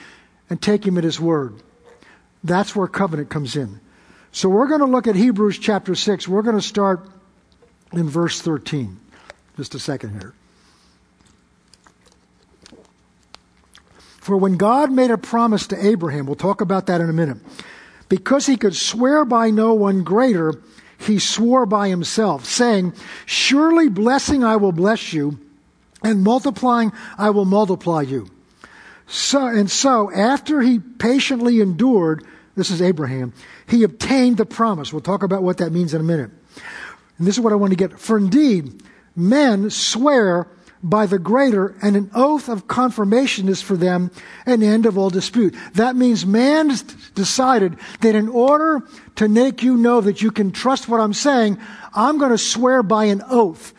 [0.49, 1.55] and take him at his word?
[2.45, 3.81] That's where covenant comes in.
[4.31, 6.29] So we're going to look at Hebrews chapter 6.
[6.29, 7.09] We're going to start
[7.93, 9.01] in verse 13.
[9.57, 10.35] Just a second here.
[14.25, 17.37] For when God made a promise to Abraham, we'll talk about that in a minute,
[18.09, 20.63] because he could swear by no one greater,
[20.97, 22.95] he swore by himself, saying,
[23.27, 25.39] Surely blessing I will bless you,
[26.03, 28.31] and multiplying I will multiply you.
[29.07, 32.25] So, and so, after he patiently endured,
[32.57, 33.35] this is Abraham,
[33.69, 34.91] he obtained the promise.
[34.91, 36.31] We'll talk about what that means in a minute.
[37.19, 38.01] And this is what I want to get.
[38.01, 38.83] For indeed,
[39.15, 40.49] men swear
[40.85, 44.11] by the greater, and an oath of confirmation is for them
[44.44, 45.57] an end of all dispute.
[45.73, 46.70] That means man
[47.14, 51.59] decided that in order to make you know that you can trust what I'm saying,
[51.94, 53.73] I'm going to swear by an oath.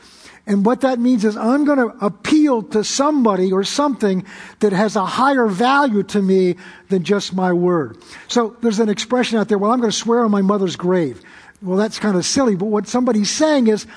[0.48, 4.26] And what that means is I'm going to appeal to somebody or something
[4.60, 6.56] that has a higher value to me
[6.90, 7.98] than just my word.
[8.28, 11.22] So there's an expression out there, well, I'm going to swear on my mother's grave.
[11.62, 13.88] Well, that's kind of silly, but what somebody's saying is,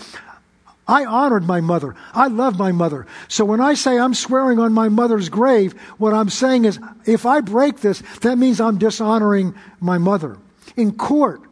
[0.88, 1.94] I honored my mother.
[2.14, 3.06] I love my mother.
[3.28, 7.26] So when I say I'm swearing on my mother's grave, what I'm saying is, if
[7.26, 10.38] I break this, that means I'm dishonoring my mother.
[10.76, 11.42] In court,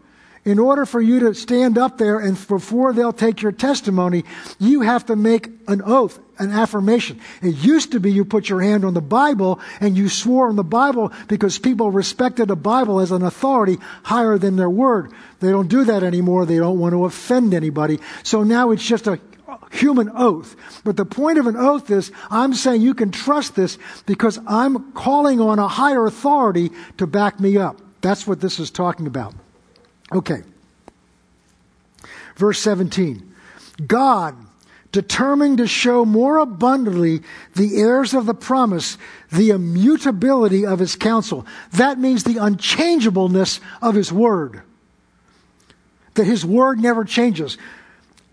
[0.47, 4.25] in order for you to stand up there and before they'll take your testimony,
[4.61, 7.21] you have to make an oath, an affirmation.
[7.43, 10.55] It used to be you put your hand on the Bible and you swore on
[10.55, 15.11] the Bible because people respected the Bible as an authority higher than their word.
[15.41, 16.47] They don't do that anymore.
[16.47, 17.99] They don't want to offend anybody.
[18.23, 19.19] So now it's just a
[19.73, 20.55] human oath.
[20.85, 24.93] But the point of an oath is I'm saying you can trust this because I'm
[24.93, 27.81] calling on a higher authority to back me up.
[28.01, 29.35] That's what this is talking about.
[30.13, 30.43] Okay.
[32.37, 33.35] Verse 17.
[33.87, 34.37] God,
[34.93, 37.23] determined to show more abundantly
[37.55, 38.97] the heirs of the promise,
[39.31, 41.47] the immutability of his counsel.
[41.73, 44.63] That means the unchangeableness of his word.
[46.15, 47.59] That his word never changes.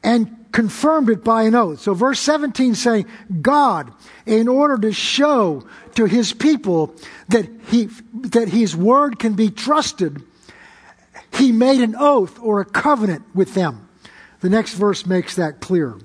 [0.04, 1.82] And confirmed it by an oath.
[1.82, 3.08] So verse 17 saying,
[3.42, 3.92] God,
[4.26, 6.96] in order to show to his people
[7.28, 10.22] that he, that his word can be trusted,
[11.36, 13.90] he made an oath or a covenant with them.
[14.42, 15.98] The next verse makes that clear.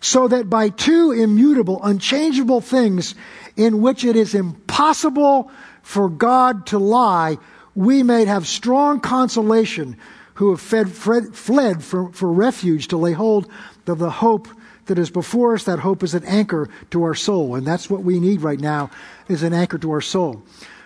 [0.00, 3.14] So that by two immutable, unchangeable things
[3.56, 5.50] in which it is impossible
[5.82, 7.38] for God to lie,
[7.74, 9.96] we may have strong consolation
[10.34, 13.48] who have fed, fled, fled for, for refuge to lay hold
[13.86, 14.48] of the hope
[14.86, 15.64] that is before us.
[15.64, 17.54] That hope is an anchor to our soul.
[17.54, 18.90] And that's what we need right now
[19.28, 20.42] is an anchor to our soul.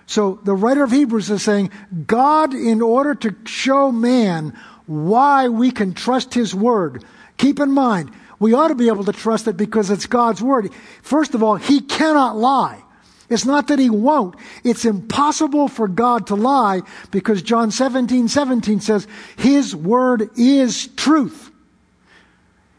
[0.07, 1.71] So the writer of Hebrews is saying,
[2.07, 7.05] God, in order to show man why we can trust his word,
[7.37, 10.73] keep in mind, we ought to be able to trust it because it's God's word.
[11.03, 12.83] First of all, he cannot lie.
[13.29, 14.37] It's not that he won't.
[14.63, 21.51] It's impossible for God to lie because John 17, 17 says his word is truth.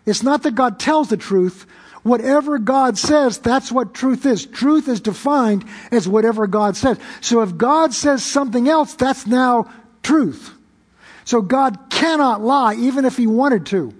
[0.05, 1.65] It's not that God tells the truth.
[2.07, 4.45] Whatever God says, that's what truth is.
[4.45, 6.97] Truth is defined as whatever God says.
[7.19, 9.69] So if God says something else, that's now
[10.03, 10.53] truth.
[11.25, 13.93] So God cannot lie, even if he wanted to.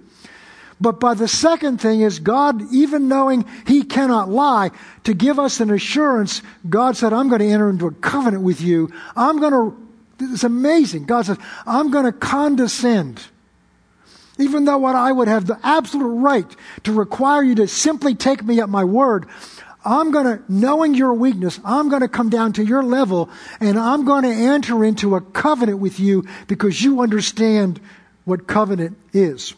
[0.80, 4.70] But by the second thing is God, even knowing he cannot lie,
[5.04, 8.62] to give us an assurance, God said, I'm going to enter into a covenant with
[8.62, 8.90] you.
[9.16, 9.88] I'm going to,
[10.32, 11.04] it's amazing.
[11.04, 13.22] God says, I'm going to condescend.
[14.38, 18.44] Even though what I would have the absolute right to require you to simply take
[18.44, 19.26] me at my word,
[19.84, 23.78] I'm going to, knowing your weakness, I'm going to come down to your level and
[23.78, 27.80] I'm going to enter into a covenant with you because you understand
[28.24, 29.54] what covenant is.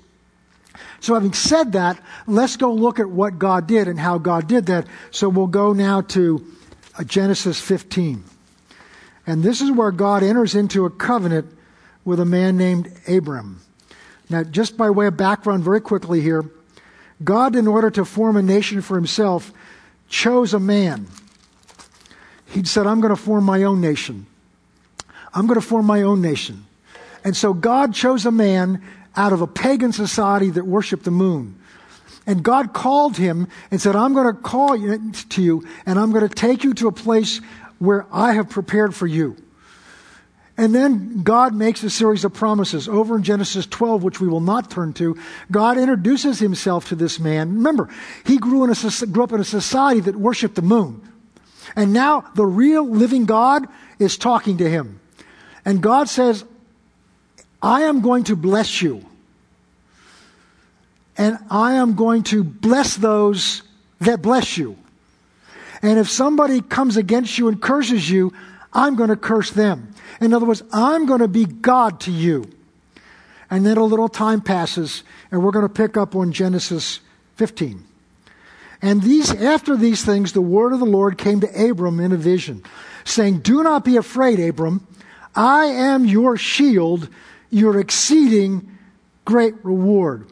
[1.01, 4.67] So, having said that, let's go look at what God did and how God did
[4.67, 4.87] that.
[5.11, 6.47] So, we'll go now to
[6.99, 8.23] uh, Genesis 15.
[9.27, 11.57] And this is where God enters into a covenant
[12.05, 13.61] with a man named Abram.
[14.31, 16.45] Now, just by way of background, very quickly here,
[17.23, 19.53] God, in order to form a nation for himself,
[20.09, 21.09] chose a man.
[22.47, 24.27] He said, I'm going to form my own nation.
[25.35, 26.65] I'm going to form my own nation.
[27.25, 28.83] And so God chose a man
[29.17, 31.57] out of a pagan society that worshiped the moon.
[32.27, 36.13] And God called him and said, I'm going to call you to you and I'm
[36.13, 37.41] going to take you to a place
[37.79, 39.37] where I have prepared for you.
[40.61, 42.87] And then God makes a series of promises.
[42.87, 45.17] Over in Genesis 12, which we will not turn to,
[45.51, 47.55] God introduces himself to this man.
[47.55, 47.89] Remember,
[48.27, 51.01] he grew, in a, grew up in a society that worshiped the moon.
[51.75, 53.69] And now the real living God
[53.99, 55.01] is talking to him.
[55.65, 56.45] And God says,
[57.63, 59.07] I am going to bless you.
[61.17, 63.63] And I am going to bless those
[64.01, 64.77] that bless you.
[65.81, 68.35] And if somebody comes against you and curses you,
[68.75, 69.95] I'm going to curse them.
[70.21, 72.51] In other words, I'm going to be God to you.
[73.51, 77.01] And then a little time passes, and we're going to pick up on Genesis
[77.37, 77.85] 15.
[78.83, 82.17] And these, after these things, the word of the Lord came to Abram in a
[82.17, 82.63] vision,
[83.05, 84.87] saying, Do not be afraid, Abram.
[85.35, 87.09] I am your shield
[87.51, 88.79] your exceeding
[89.25, 90.27] great reward.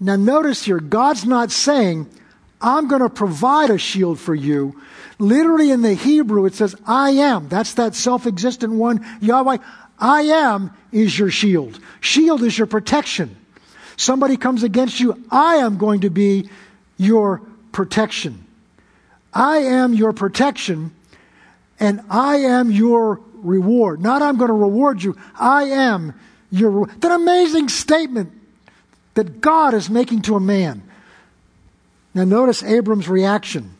[0.00, 2.08] Now, notice here, God's not saying,
[2.60, 4.80] I'm going to provide a shield for you.
[5.18, 7.48] Literally in the Hebrew, it says, I am.
[7.48, 9.58] That's that self existent one, Yahweh.
[9.98, 11.78] I am is your shield.
[12.00, 13.36] Shield is your protection.
[13.96, 16.48] Somebody comes against you, I am going to be
[16.96, 18.44] your protection.
[19.32, 20.92] I am your protection,
[21.78, 24.00] and I am your reward.
[24.00, 26.14] Not I'm going to reward you, I am
[26.50, 28.32] your that amazing statement
[29.14, 30.82] that God is making to a man.
[32.14, 33.73] Now notice Abram's reaction.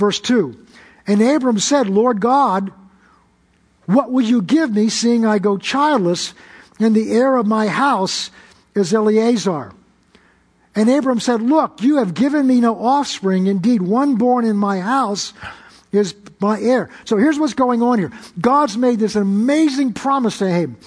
[0.00, 0.66] Verse 2.
[1.06, 2.72] And Abram said, Lord God,
[3.84, 6.32] what will you give me, seeing I go childless,
[6.78, 8.30] and the heir of my house
[8.74, 9.72] is Eliezer?
[10.74, 13.46] And Abram said, Look, you have given me no offspring.
[13.46, 15.34] Indeed, one born in my house
[15.92, 16.88] is my heir.
[17.04, 18.12] So here's what's going on here.
[18.40, 20.78] God's made this amazing promise to him.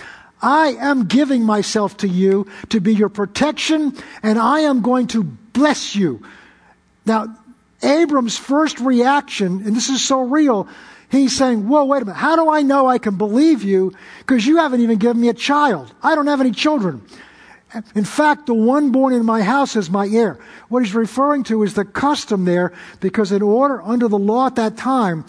[0.41, 5.23] I am giving myself to you to be your protection, and I am going to
[5.23, 6.23] bless you.
[7.05, 7.35] Now,
[7.83, 10.67] Abram's first reaction, and this is so real,
[11.09, 12.17] he's saying, Whoa, wait a minute.
[12.17, 13.93] How do I know I can believe you?
[14.19, 15.93] Because you haven't even given me a child.
[16.01, 17.05] I don't have any children.
[17.95, 20.37] In fact, the one born in my house is my heir.
[20.69, 24.55] What he's referring to is the custom there, because in order, under the law at
[24.55, 25.25] that time,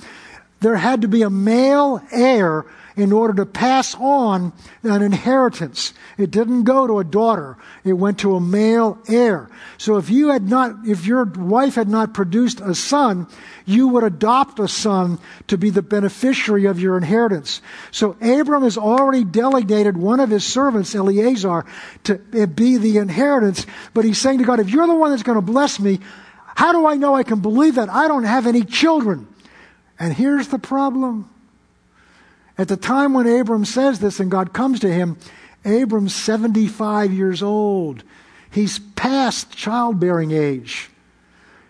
[0.61, 4.53] there had to be a male heir in order to pass on
[4.83, 5.93] an inheritance.
[6.17, 7.57] It didn't go to a daughter.
[7.83, 9.51] It went to a male heir.
[9.79, 13.27] So if you had not, if your wife had not produced a son,
[13.67, 17.61] you would adopt a son to be the beneficiary of your inheritance.
[17.91, 21.65] So Abram has already delegated one of his servants, Eliezer,
[22.05, 23.67] to be the inheritance.
[23.93, 25.99] But he's saying to God, if you're the one that's going to bless me,
[26.55, 27.89] how do I know I can believe that?
[27.89, 29.27] I don't have any children.
[29.99, 31.31] And here's the problem.
[32.57, 35.19] At the time when Abram says this and God comes to him,
[35.65, 38.05] Abram's 75 years old.
[38.51, 40.91] He's past childbearing age.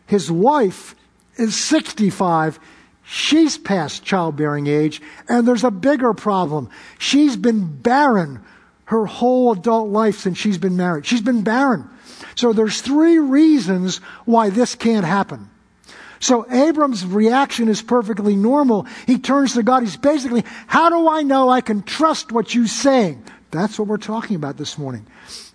[0.06, 0.94] His wife
[1.36, 2.58] is 65.
[3.02, 5.00] She's past childbearing age.
[5.28, 6.68] And there's a bigger problem.
[6.98, 8.44] She's been barren
[8.86, 11.06] her whole adult life since she's been married.
[11.06, 11.88] She's been barren.
[12.34, 15.48] So there's three reasons why this can't happen.
[16.20, 18.86] So Abram's reaction is perfectly normal.
[19.06, 19.82] He turns to God.
[19.82, 23.22] He's basically, how do I know I can trust what you're saying?
[23.50, 25.06] That's what we're talking about this morning.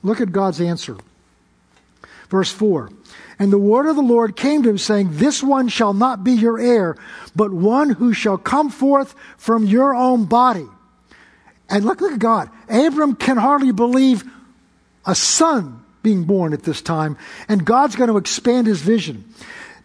[0.03, 0.97] Look at God's answer.
[2.29, 2.89] Verse 4
[3.39, 6.33] And the word of the Lord came to him, saying, This one shall not be
[6.33, 6.95] your heir,
[7.35, 10.67] but one who shall come forth from your own body.
[11.69, 12.49] And look, look at God.
[12.67, 14.23] Abram can hardly believe
[15.05, 19.25] a son being born at this time, and God's going to expand his vision.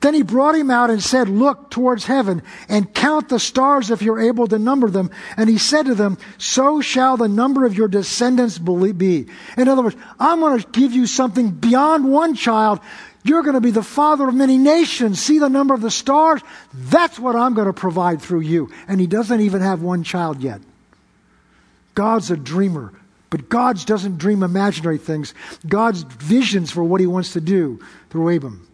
[0.04, 4.02] Then he brought him out and said, Look towards heaven and count the stars if
[4.02, 5.10] you're able to number them.
[5.38, 9.26] And he said to them, So shall the number of your descendants be.
[9.56, 12.80] In other words, I'm going to give you something beyond one child.
[13.22, 15.22] You're going to be the father of many nations.
[15.22, 16.42] See the number of the stars?
[16.74, 18.70] That's what I'm going to provide through you.
[18.86, 20.60] And he doesn't even have one child yet.
[21.94, 22.92] God's a dreamer,
[23.30, 25.32] but God doesn't dream imaginary things.
[25.66, 27.80] God's visions for what he wants to do
[28.10, 28.68] through Abram.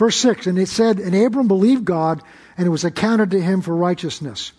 [0.00, 2.22] Verse 6 And it said, And Abram believed God,
[2.56, 4.52] and it was accounted to him for righteousness.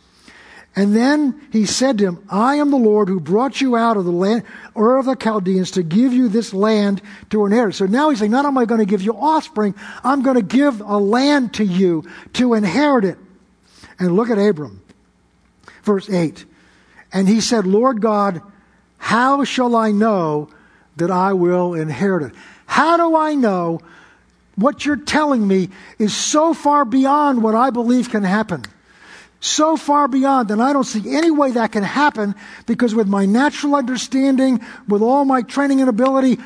[0.75, 4.05] And then he said to him, I am the Lord who brought you out of
[4.05, 4.43] the land,
[4.77, 7.73] Ur of the Chaldeans, to give you this land to inherit.
[7.73, 9.73] So now he's saying, not only am I going to give you offspring,
[10.03, 13.17] I'm going to give a land to you to inherit it.
[13.97, 14.83] And look at Abram.
[15.81, 16.45] Verse 8.
[17.11, 18.43] And he said, Lord God,
[18.99, 20.49] how shall I know
[20.97, 22.35] that I will inherit it?
[22.67, 23.81] How do I know
[24.61, 28.63] what you're telling me is so far beyond what I believe can happen.
[29.39, 32.35] So far beyond, and I don't see any way that can happen
[32.67, 36.37] because with my natural understanding, with all my training and ability,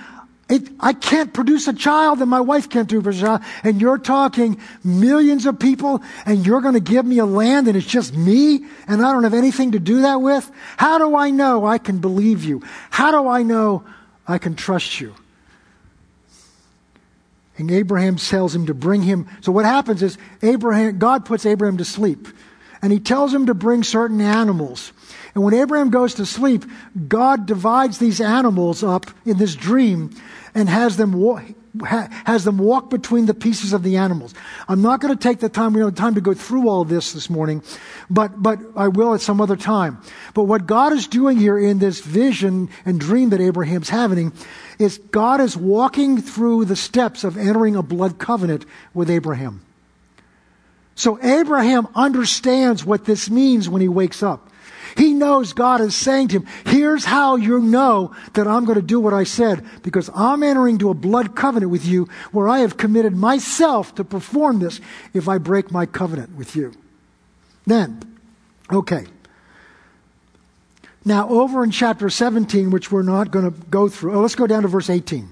[0.48, 3.42] it, I can't produce a child and my wife can't do a child.
[3.64, 7.76] And you're talking millions of people and you're going to give me a land and
[7.76, 10.50] it's just me and I don't have anything to do that with?
[10.78, 12.62] How do I know I can believe you?
[12.92, 13.84] How do I know
[14.28, 15.16] I can trust you?
[17.58, 19.28] And Abraham tells him to bring him.
[19.42, 22.28] So what happens is Abraham, God puts Abraham to sleep.
[22.82, 24.92] And he tells him to bring certain animals.
[25.34, 26.66] And when Abraham goes to sleep,
[27.08, 30.12] God divides these animals up in this dream
[30.54, 31.14] and has them
[31.80, 34.34] walk, has them walk between the pieces of the animals.
[34.68, 36.86] I'm not going to take the time, we don't have time to go through all
[36.86, 37.64] this this morning,
[38.10, 40.02] but, but I will at some other time.
[40.34, 44.34] But what God is doing here in this vision and dream that Abraham's having
[44.80, 49.62] is God is walking through the steps of entering a blood covenant with Abraham.
[50.96, 54.50] So Abraham understands what this means when he wakes up.
[54.96, 58.86] He knows God is saying to him, here's how you know that I'm going to
[58.86, 62.60] do what I said because I'm entering into a blood covenant with you where I
[62.60, 64.80] have committed myself to perform this
[65.14, 66.72] if I break my covenant with you.
[67.66, 68.00] Then,
[68.72, 69.06] okay.
[71.04, 74.48] Now, over in chapter 17, which we're not going to go through, oh, let's go
[74.48, 75.30] down to verse 18.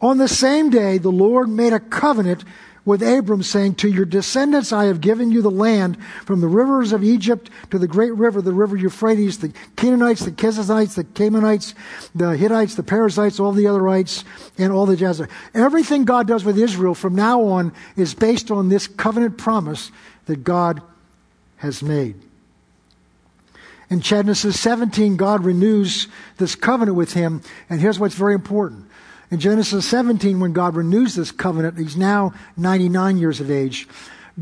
[0.00, 2.44] On the same day, the Lord made a covenant
[2.88, 6.92] with Abram, saying, To your descendants I have given you the land from the rivers
[6.92, 11.74] of Egypt to the great river, the river Euphrates, the Canaanites, the Kenizzites, the Canaanites,
[12.14, 14.24] the Hittites, the Perizzites, all the otherites,
[14.56, 15.28] and all the Jezreelites.
[15.52, 19.92] Everything God does with Israel from now on is based on this covenant promise
[20.24, 20.80] that God
[21.58, 22.16] has made.
[23.90, 26.08] In Genesis 17, God renews
[26.38, 27.42] this covenant with him.
[27.68, 28.87] And here's what's very important.
[29.30, 33.86] In Genesis 17, when God renews this covenant, he's now 99 years of age.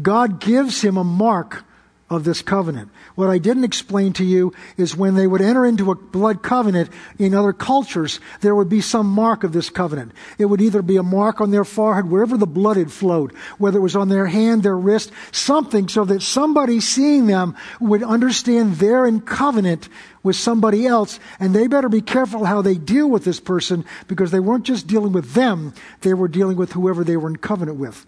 [0.01, 1.64] God gives him a mark
[2.09, 2.89] of this covenant.
[3.16, 6.89] What I didn't explain to you is when they would enter into a blood covenant
[7.18, 10.12] in other cultures, there would be some mark of this covenant.
[10.39, 13.78] It would either be a mark on their forehead, wherever the blood had flowed, whether
[13.78, 18.76] it was on their hand, their wrist, something so that somebody seeing them would understand
[18.76, 19.89] they're in covenant
[20.26, 24.30] with somebody else, and they better be careful how they deal with this person because
[24.30, 25.72] they weren't just dealing with them,
[26.02, 28.04] they were dealing with whoever they were in covenant with.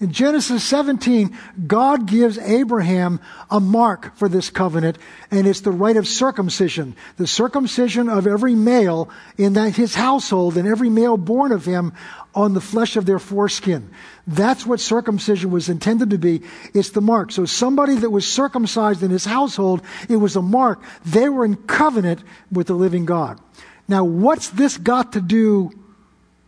[0.00, 1.36] In Genesis 17,
[1.66, 3.18] God gives Abraham
[3.50, 4.96] a mark for this covenant,
[5.32, 6.94] and it's the rite of circumcision.
[7.16, 11.94] The circumcision of every male in that his household and every male born of him
[12.32, 13.90] on the flesh of their foreskin.
[14.24, 16.42] That's what circumcision was intended to be.
[16.74, 17.32] It's the mark.
[17.32, 20.80] So somebody that was circumcised in his household, it was a mark.
[21.06, 22.22] They were in covenant
[22.52, 23.40] with the living God.
[23.88, 25.72] Now, what's this got to do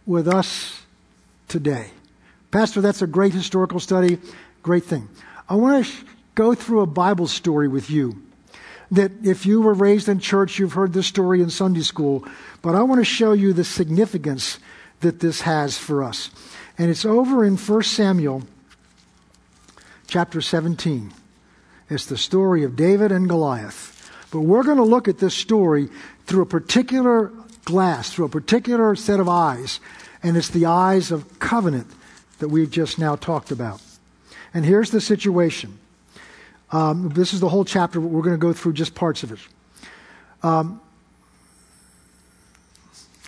[0.07, 0.83] with us
[1.49, 1.91] today?
[2.51, 4.19] Pastor, that's a great historical study.
[4.63, 5.09] Great thing.
[5.49, 8.23] I want to sh- go through a Bible story with you.
[8.91, 12.25] That if you were raised in church, you've heard this story in Sunday school,
[12.61, 14.59] but I want to show you the significance
[14.99, 16.31] that this has for us.
[16.77, 18.43] And it's over in 1 Samuel
[20.09, 21.13] chapter 17.
[21.89, 24.11] It's the story of David and Goliath.
[24.33, 25.89] But we're going to look at this story
[26.27, 27.33] through a particular
[27.65, 29.79] glass, through a particular set of eyes,
[30.23, 31.87] and it's the eyes of covenant
[32.41, 33.81] that we've just now talked about.
[34.53, 35.79] And here's the situation.
[36.73, 39.33] Um, this is the whole chapter, but we're going to go through just parts of
[39.33, 39.39] it.
[40.43, 40.81] Um,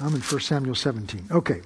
[0.01, 1.27] I'm in 1 Samuel 17.
[1.31, 1.63] Okay.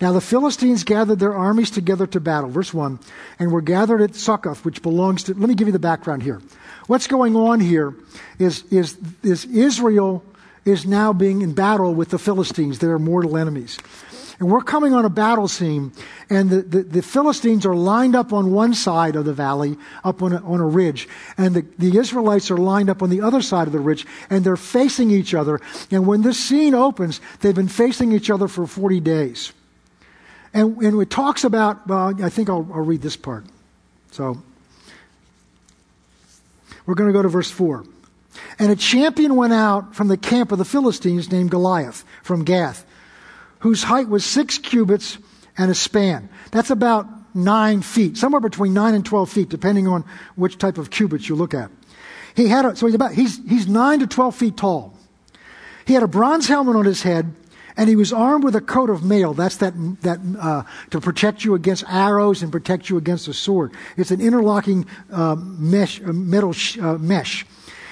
[0.00, 2.50] Now the Philistines gathered their armies together to battle.
[2.50, 2.98] Verse 1.
[3.38, 5.34] And were gathered at Succoth, which belongs to.
[5.34, 6.40] Let me give you the background here.
[6.86, 7.94] What's going on here
[8.38, 10.24] is, is, is Israel
[10.64, 13.78] is now being in battle with the Philistines, their mortal enemies.
[14.38, 15.92] And we're coming on a battle scene,
[16.30, 20.22] and the, the, the, Philistines are lined up on one side of the valley, up
[20.22, 23.42] on a, on a ridge, and the, the Israelites are lined up on the other
[23.42, 25.60] side of the ridge, and they're facing each other.
[25.90, 29.52] And when this scene opens, they've been facing each other for 40 days.
[30.54, 33.44] And, and it talks about, well, I think I'll, I'll read this part.
[34.12, 34.40] So,
[36.86, 37.84] we're going to go to verse 4.
[38.58, 42.84] And a champion went out from the camp of the Philistines named Goliath from Gath,
[43.60, 45.18] whose height was six cubits
[45.56, 46.28] and a span.
[46.50, 50.04] That's about nine feet, somewhere between nine and 12 feet, depending on
[50.36, 51.70] which type of cubits you look at.
[52.34, 54.96] He had a, so he's about, he's, he's nine to 12 feet tall.
[55.86, 57.34] He had a bronze helmet on his head
[57.76, 59.32] and he was armed with a coat of mail.
[59.34, 63.72] That's that, that uh, to protect you against arrows and protect you against a sword.
[63.96, 67.46] It's an interlocking uh, mesh, uh, metal sh- uh, mesh.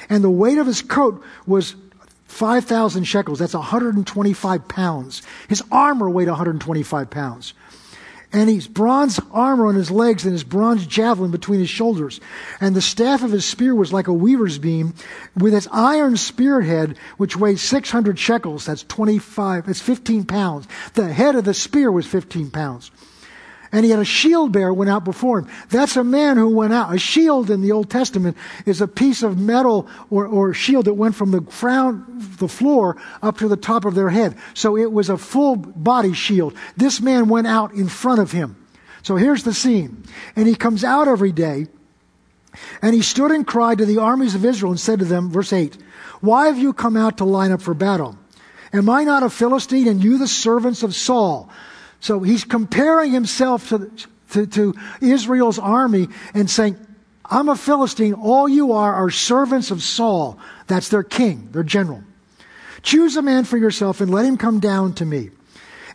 [0.09, 1.77] And the weight of his coat was
[2.27, 3.39] 5,000 shekels.
[3.39, 5.23] That's 125 pounds.
[5.49, 7.55] His armor weighed 125 pounds
[8.33, 12.21] and he's bronze armor on his legs and his bronze javelin between his shoulders.
[12.61, 14.95] And the staff of his spear was like a weaver's beam
[15.37, 18.67] with its iron spearhead, which weighed 600 shekels.
[18.67, 20.69] That's 25, that's 15 pounds.
[20.95, 22.91] The head of the spear was 15 pounds
[23.73, 25.49] and he had a shield bearer went out before him.
[25.71, 26.95] That's a man who went out.
[26.95, 30.95] A shield in the Old Testament is a piece of metal or, or shield that
[30.95, 32.05] went from the ground,
[32.39, 34.37] the floor up to the top of their head.
[34.55, 36.55] So it was a full body shield.
[36.77, 38.57] This man went out in front of him.
[39.03, 40.05] So here's the scene.
[40.35, 41.67] And he comes out every day
[42.83, 45.53] and he stood and cried to the armies of Israel and said to them, verse
[45.53, 45.77] 8,
[46.21, 48.19] Why have you come out to line up for battle?
[48.73, 51.49] Am I not a Philistine and you the servants of Saul?
[52.01, 53.91] So he's comparing himself to,
[54.31, 56.79] to, to Israel's army and saying,
[57.25, 58.15] I'm a Philistine.
[58.15, 60.39] All you are are servants of Saul.
[60.67, 62.03] That's their king, their general.
[62.83, 65.31] Choose a man for yourself and let him come down to me.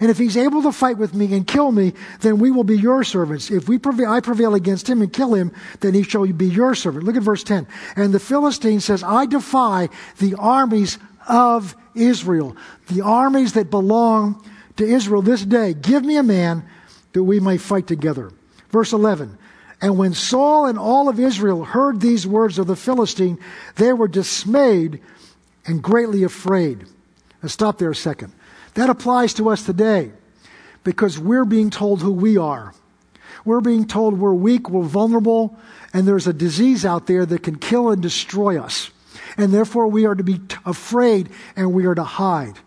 [0.02, 2.78] And if he's able to fight with me and kill me, then we will be
[2.78, 3.52] your servants.
[3.52, 6.74] If we prevail, I prevail against him and kill him, then he shall be your
[6.74, 7.06] servant.
[7.06, 7.68] Look at verse 10.
[7.96, 10.98] And the Philistine says, I defy the armies
[11.30, 14.44] of Israel, the armies that belong
[14.78, 16.64] to Israel this day, Give me a man
[17.14, 18.32] that we may fight together.
[18.70, 19.38] Verse 11.
[19.82, 23.40] And when Saul and all of Israel heard these words of the Philistine,
[23.76, 25.02] they were dismayed
[25.66, 26.86] and greatly afraid.
[27.42, 28.34] Now stop there a second.
[28.76, 30.12] That applies to us today
[30.84, 32.74] because we're being told who we are.
[33.44, 35.58] We're being told we're weak, we're vulnerable,
[35.94, 38.92] and there's a disease out there that can kill and destroy us.
[39.36, 42.60] And therefore we are to be afraid and we are to hide.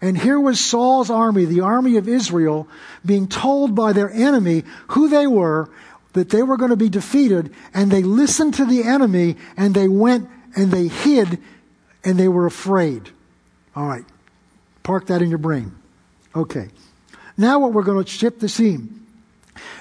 [0.00, 2.68] And here was Saul's army, the army of Israel,
[3.04, 5.70] being told by their enemy who they were,
[6.12, 9.88] that they were going to be defeated, and they listened to the enemy, and they
[9.88, 11.38] went and they hid,
[12.04, 13.10] and they were afraid.
[13.74, 14.04] All right.
[14.82, 15.74] Park that in your brain.
[16.34, 16.68] Okay.
[17.36, 19.06] Now what we're going to shift the scene.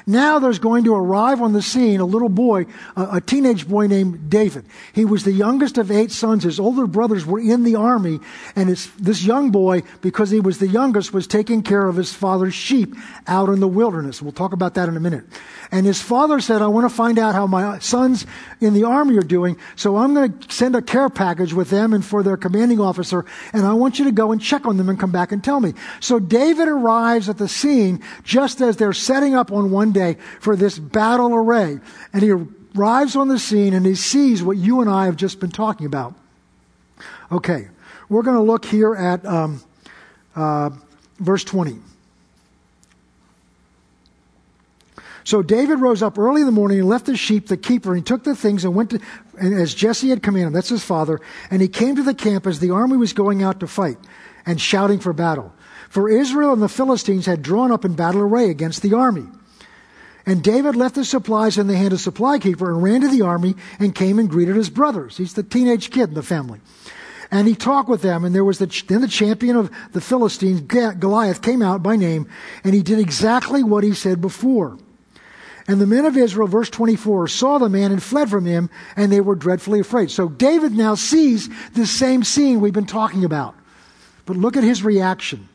[0.10, 4.30] Now there's going to arrive on the scene a little boy, a, teenage boy named
[4.30, 4.66] David.
[4.94, 6.46] He was the youngest of eight sons.
[6.46, 8.22] His older brothers were in the army,
[8.56, 12.54] and this young boy, because he was the youngest, was taking care of his father's
[12.54, 12.96] sheep
[13.28, 14.22] out in the wilderness.
[14.22, 15.26] We'll talk about that in a minute.
[15.72, 18.26] And his father said, I want to find out how my sons
[18.62, 21.92] in the army are doing, so I'm going to send a care package with them
[21.92, 24.88] and for their commanding officer, and I want you to go and check on them
[24.88, 25.74] and come back and tell me.
[26.00, 30.56] So David arrives at the scene just as they're setting up on one day for
[30.56, 31.80] this battle array.
[32.14, 32.32] And he
[32.78, 35.86] arrives on the scene and he sees what you and I have just been talking
[35.86, 36.14] about.
[37.32, 37.68] Okay,
[38.10, 39.62] we're going to look here at um,
[40.36, 40.70] uh,
[41.20, 41.80] verse 20.
[45.24, 47.98] So David rose up early in the morning and left the sheep, the keeper, and
[47.98, 49.02] he took the things and went to,
[49.38, 51.20] and as Jesse had commanded that's his father,
[51.52, 53.98] and he came to the camp as the army was going out to fight
[54.46, 55.54] and shouting for battle.
[55.90, 59.26] For Israel and the Philistines had drawn up in battle array against the army.
[60.28, 63.22] And David left the supplies in the hand of supply keeper and ran to the
[63.22, 65.16] army and came and greeted his brothers.
[65.16, 66.60] He's the teenage kid in the family.
[67.32, 70.62] And he talked with them, and there was the, then the champion of the Philistines,
[70.62, 72.28] Goliath, came out by name,
[72.66, 74.78] and he did exactly what he said before.
[75.66, 79.12] And the men of Israel, verse 24, saw the man and fled from him, and
[79.12, 80.12] they were dreadfully afraid.
[80.12, 83.56] So David now sees this same scene we've been talking about.
[84.26, 85.48] But look at his reaction.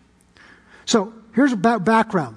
[0.87, 2.37] So here's a background.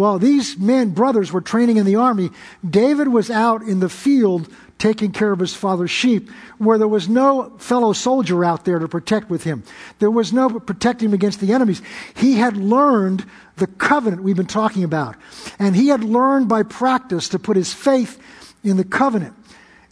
[0.00, 2.30] While these men, brothers, were training in the army,
[2.66, 4.48] David was out in the field
[4.78, 8.88] taking care of his father's sheep, where there was no fellow soldier out there to
[8.88, 9.62] protect with him.
[9.98, 11.82] There was no protecting him against the enemies.
[12.16, 13.26] He had learned
[13.56, 15.16] the covenant we've been talking about.
[15.58, 18.18] And he had learned by practice to put his faith
[18.64, 19.34] in the covenant.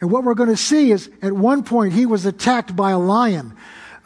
[0.00, 2.98] And what we're going to see is at one point he was attacked by a
[2.98, 3.54] lion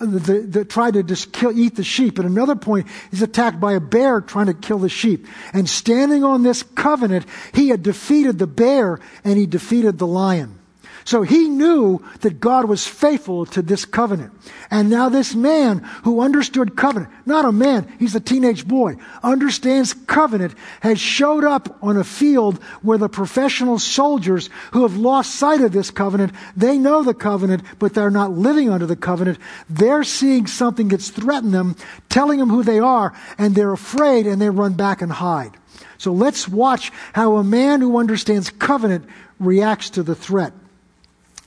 [0.03, 2.19] that tried to just kill, eat the sheep.
[2.19, 5.27] At another point, he's attacked by a bear trying to kill the sheep.
[5.53, 10.59] And standing on this covenant, he had defeated the bear and he defeated the lion.
[11.05, 14.33] So he knew that God was faithful to this covenant.
[14.71, 19.95] And now this man who understood covenant, not a man, he's a teenage boy, understands
[19.95, 25.61] covenant, has showed up on a field where the professional soldiers who have lost sight
[25.61, 29.39] of this covenant, they know the covenant, but they're not living under the covenant.
[29.69, 31.77] They're seeing something that's threatened them,
[32.09, 35.57] telling them who they are, and they're afraid and they run back and hide.
[35.99, 39.07] So let's watch how a man who understands covenant
[39.39, 40.53] reacts to the threat.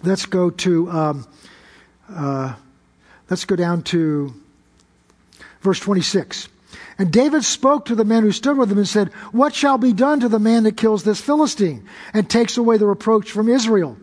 [0.04, 1.28] Let's go to, um,
[2.10, 2.56] uh,
[3.30, 4.34] let's go down to
[5.62, 6.50] verse 26.
[6.98, 9.94] And David spoke to the man who stood with him and said, What shall be
[9.94, 13.98] done to the man that kills this Philistine and takes away the reproach from Israel?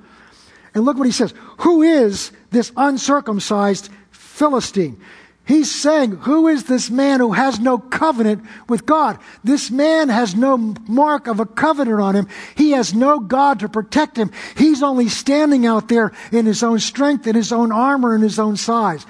[0.75, 1.35] And look what he says.
[1.59, 5.01] Who is this uncircumcised Philistine?
[5.53, 9.19] He's saying, Who is this man who has no covenant with God?
[9.45, 10.57] This man has no
[10.89, 12.27] mark of a covenant on him.
[12.55, 14.33] He has no God to protect him.
[14.57, 18.39] He's only standing out there in his own strength, in his own armor, in his
[18.39, 19.05] own size.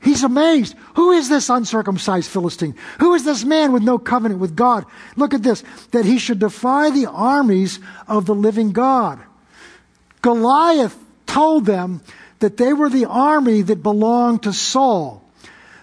[0.00, 0.76] He's amazed.
[0.94, 2.76] Who is this uncircumcised Philistine?
[3.00, 4.86] Who is this man with no covenant with God?
[5.16, 9.18] Look at this that he should defy the armies of the living God.
[10.20, 12.02] Goliath told them
[12.38, 15.22] that they were the army that belonged to Saul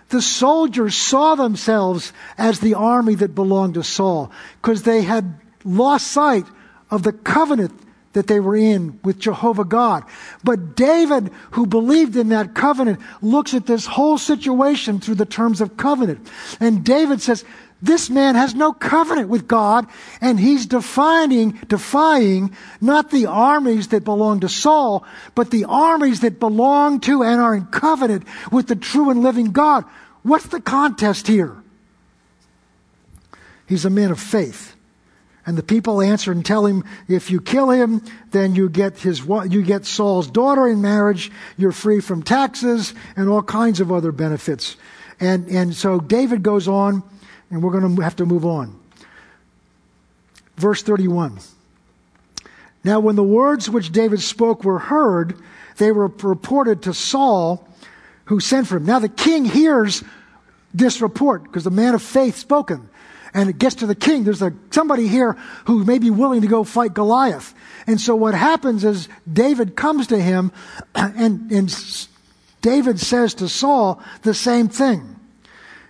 [0.09, 4.31] the soldiers saw themselves as the army that belonged to Saul
[4.61, 6.45] because they had lost sight
[6.89, 7.79] of the covenant
[8.13, 10.03] that they were in with Jehovah God.
[10.43, 15.61] But David, who believed in that covenant, looks at this whole situation through the terms
[15.61, 16.27] of covenant.
[16.59, 17.45] And David says,
[17.81, 19.87] this man has no covenant with God,
[20.19, 26.39] and he's defining, defying not the armies that belong to Saul, but the armies that
[26.39, 29.85] belong to and are in covenant with the true and living God.
[30.23, 31.55] What's the contest here?
[33.65, 34.75] He's a man of faith.
[35.45, 39.25] And the people answer and tell him, if you kill him, then you get his,
[39.25, 44.11] you get Saul's daughter in marriage, you're free from taxes, and all kinds of other
[44.11, 44.75] benefits.
[45.19, 47.03] And, and so David goes on,
[47.49, 48.79] and we're going to have to move on.
[50.57, 51.39] Verse 31.
[52.83, 55.37] Now, when the words which David spoke were heard,
[55.77, 57.67] they were reported to Saul,
[58.25, 58.85] who sent for him.
[58.85, 60.03] Now, the king hears
[60.73, 62.89] this report because the man of faith spoken.
[63.33, 64.23] And it gets to the king.
[64.23, 65.33] There's a, somebody here
[65.65, 67.53] who may be willing to go fight Goliath.
[67.85, 70.51] And so what happens is David comes to him
[70.95, 72.07] and, and
[72.61, 75.18] David says to Saul the same thing.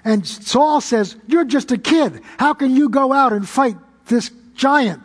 [0.04, 2.22] And Saul says, You're just a kid.
[2.38, 3.76] How can you go out and fight
[4.06, 5.04] this giant?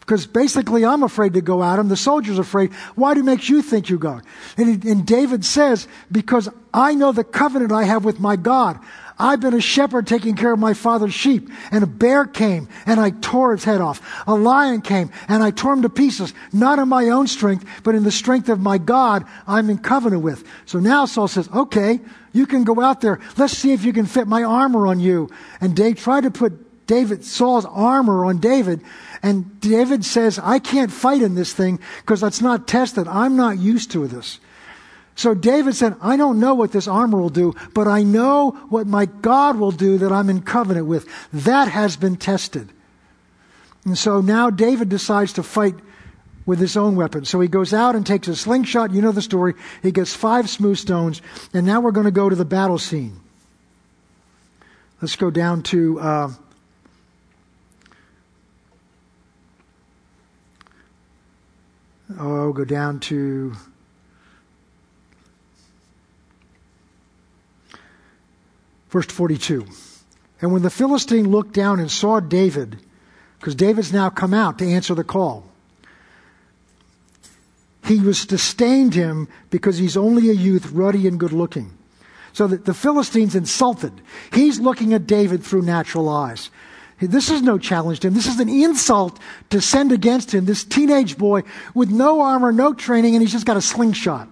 [0.00, 1.88] Because basically, I'm afraid to go at him.
[1.88, 2.72] The soldier's afraid.
[2.96, 4.20] Why do it makes you think you go?
[4.56, 8.80] And, and David says, Because I know the covenant I have with my God.
[9.20, 12.98] I've been a shepherd taking care of my father's sheep, and a bear came and
[12.98, 14.00] I tore its head off.
[14.26, 17.94] A lion came and I tore him to pieces, not in my own strength, but
[17.94, 20.44] in the strength of my God I'm in covenant with.
[20.64, 22.00] So now Saul says, okay,
[22.32, 23.20] you can go out there.
[23.36, 25.28] Let's see if you can fit my armor on you.
[25.60, 28.82] And they tried to put David, Saul's armor on David.
[29.22, 33.06] And David says, I can't fight in this thing because that's not tested.
[33.06, 34.40] I'm not used to this.
[35.20, 38.86] So David said, I don't know what this armor will do, but I know what
[38.86, 41.06] my God will do that I'm in covenant with.
[41.30, 42.70] That has been tested.
[43.84, 45.74] And so now David decides to fight
[46.46, 47.26] with his own weapon.
[47.26, 48.92] So he goes out and takes a slingshot.
[48.92, 49.52] You know the story.
[49.82, 51.20] He gets five smooth stones.
[51.52, 53.20] And now we're going to go to the battle scene.
[55.02, 56.00] Let's go down to.
[56.00, 56.32] Uh,
[62.18, 63.54] oh, go down to.
[68.90, 69.66] Verse 42.
[70.40, 72.78] And when the Philistine looked down and saw David,
[73.38, 75.46] because David's now come out to answer the call,
[77.84, 81.76] he was disdained him because he's only a youth, ruddy and good looking.
[82.32, 83.92] So that the Philistines insulted.
[84.32, 86.50] He's looking at David through natural eyes.
[87.00, 88.14] This is no challenge to him.
[88.14, 89.18] This is an insult
[89.48, 91.42] to send against him, this teenage boy
[91.74, 94.28] with no armor, no training, and he's just got a slingshot.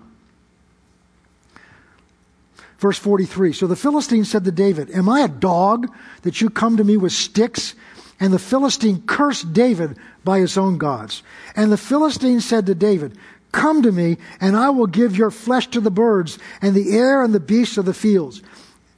[2.79, 6.77] Verse 43 So the Philistine said to David, Am I a dog that you come
[6.77, 7.75] to me with sticks?
[8.21, 11.23] And the Philistine cursed David by his own gods.
[11.55, 13.17] And the Philistine said to David,
[13.53, 17.23] Come to me, and I will give your flesh to the birds, and the air
[17.23, 18.43] and the beasts of the fields.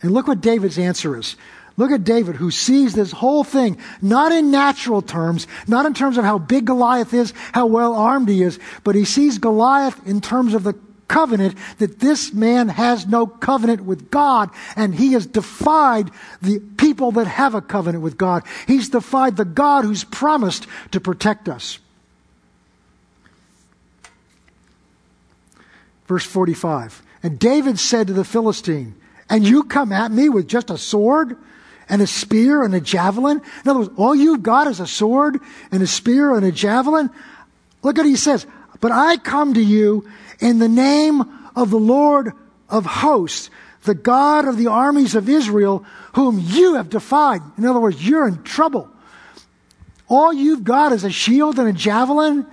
[0.03, 1.37] And look what David's answer is.
[1.76, 6.18] Look at David, who sees this whole thing, not in natural terms, not in terms
[6.18, 10.20] of how big Goliath is, how well armed he is, but he sees Goliath in
[10.20, 10.74] terms of the
[11.11, 16.08] covenant that this man has no covenant with God, and he has defied
[16.40, 18.44] the people that have a covenant with God.
[18.68, 21.80] He's defied the God who's promised to protect us.
[26.06, 27.02] Verse 45.
[27.24, 28.94] And David said to the Philistine,
[29.28, 31.36] And you come at me with just a sword
[31.88, 33.42] and a spear and a javelin?
[33.64, 35.40] In other words, all you've got is a sword
[35.72, 37.11] and a spear and a javelin?
[37.82, 38.46] Look at what he says.
[38.80, 40.08] But I come to you
[40.41, 41.22] in the name
[41.55, 42.32] of the Lord
[42.68, 43.51] of hosts,
[43.84, 45.84] the God of the armies of Israel,
[46.14, 47.41] whom you have defied.
[47.57, 48.91] In other words, you're in trouble.
[50.09, 52.47] All you've got is a shield and a javelin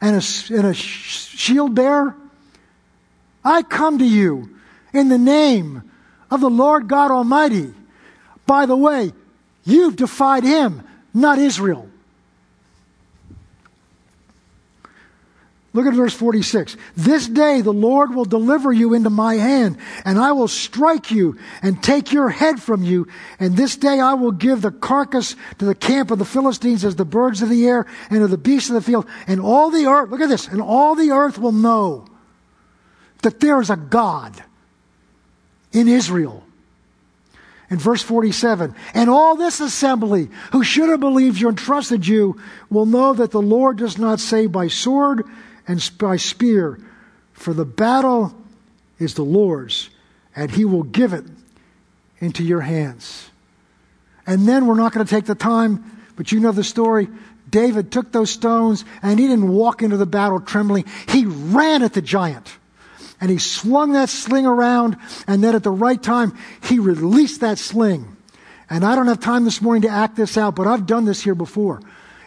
[0.00, 2.16] and a, and a shield bearer.
[3.44, 4.56] I come to you
[4.92, 5.90] in the name
[6.30, 7.74] of the Lord God Almighty.
[8.46, 9.12] By the way,
[9.64, 11.88] you've defied him, not Israel.
[15.74, 16.76] Look at verse 46.
[16.96, 21.36] This day the Lord will deliver you into my hand, and I will strike you
[21.62, 23.08] and take your head from you.
[23.40, 26.94] And this day I will give the carcass to the camp of the Philistines as
[26.94, 29.06] the birds of the air and of the beasts of the field.
[29.26, 32.06] And all the earth, look at this, and all the earth will know
[33.22, 34.44] that there is a God
[35.72, 36.44] in Israel.
[37.68, 42.40] In verse 47, and all this assembly who should have believed you and trusted you
[42.70, 45.24] will know that the Lord does not save by sword
[45.66, 46.78] and by spear,
[47.32, 48.34] for the battle
[48.98, 49.90] is the Lord's,
[50.36, 51.24] and he will give it
[52.18, 53.30] into your hands.
[54.26, 57.08] And then we're not going to take the time, but you know the story.
[57.48, 60.86] David took those stones and he didn't walk into the battle trembling.
[61.08, 62.56] He ran at the giant
[63.20, 64.96] and he swung that sling around,
[65.26, 68.16] and then at the right time, he released that sling.
[68.68, 71.22] And I don't have time this morning to act this out, but I've done this
[71.22, 71.80] here before.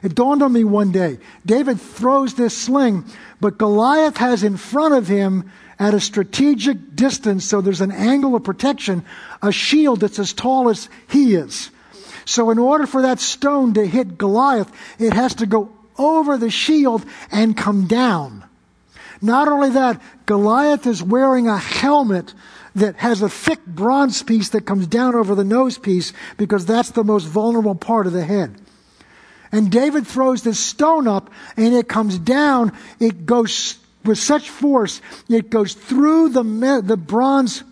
[0.04, 1.20] It dawned on me one day.
[1.45, 3.06] David throws this sling,
[3.41, 8.36] but Goliath has in front of him at a strategic distance, so there's an angle
[8.36, 9.06] of protection,
[9.41, 11.70] a shield that's as tall as he is.
[12.26, 16.50] So in order for that stone to hit Goliath, it has to go over the
[16.50, 18.43] shield and come down.
[19.22, 22.34] Not only that, Goliath is wearing a helmet
[22.76, 26.91] that has a thick bronze piece that comes down over the nose piece because that's
[26.91, 28.56] the most vulnerable part of the head.
[29.52, 32.74] And David throws this stone up and it comes down.
[33.00, 37.64] It goes with such force, it goes through the, the bronze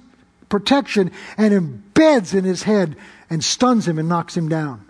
[0.49, 2.97] protection and embeds in his head
[3.30, 4.84] and stuns him and knocks him down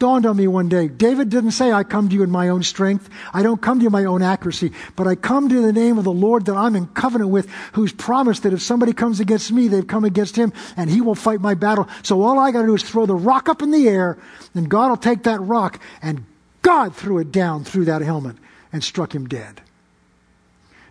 [0.00, 0.88] dawned on me one day.
[0.88, 3.08] David didn't say, I come to you in my own strength.
[3.32, 5.66] I don't come to you in my own accuracy, but I come to you in
[5.66, 8.94] the name of the Lord that I'm in covenant with, who's promised that if somebody
[8.94, 11.86] comes against me, they've come against him and he will fight my battle.
[12.02, 14.18] So all I got to do is throw the rock up in the air
[14.54, 16.24] and God will take that rock and
[16.62, 18.36] God threw it down through that helmet
[18.72, 19.60] and struck him dead.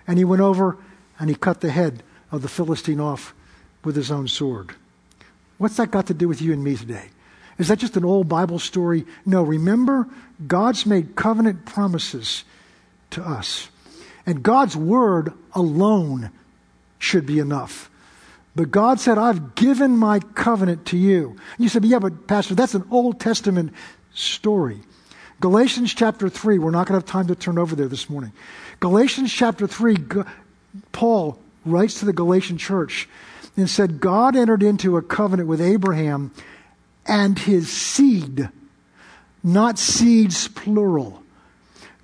[0.08, 0.78] And he went over
[1.20, 3.34] and he cut the head of the Philistine off
[3.84, 4.76] with his own sword.
[5.58, 7.10] What's that got to do with you and me today?
[7.60, 9.06] Is that just an old Bible story?
[9.26, 10.08] No, remember,
[10.48, 12.46] God's made covenant promises
[13.12, 13.70] to us.
[14.26, 16.32] And God's word alone
[16.98, 17.92] should be enough.
[18.56, 21.30] But God said, I've given my covenant to you.
[21.30, 23.74] And you said, yeah, but Pastor, that's an Old Testament
[24.14, 24.82] story.
[25.40, 28.32] Galatians chapter 3, we're not going to have time to turn over there this morning.
[28.80, 29.98] Galatians chapter 3,
[30.92, 33.08] Paul writes to the Galatian church
[33.56, 36.32] and said, God entered into a covenant with Abraham
[37.10, 38.48] and his seed,
[39.44, 41.24] not seeds plural.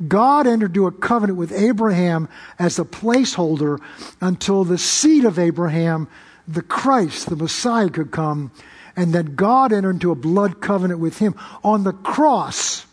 [0.06, 2.28] God entered into a covenant with Abraham
[2.58, 3.80] as a placeholder
[4.20, 6.10] until the seed of Abraham,
[6.48, 8.52] the Christ, the Messiah, could come,
[8.96, 11.36] and then God entered into a blood covenant with him.
[11.64, 12.86] On the cross,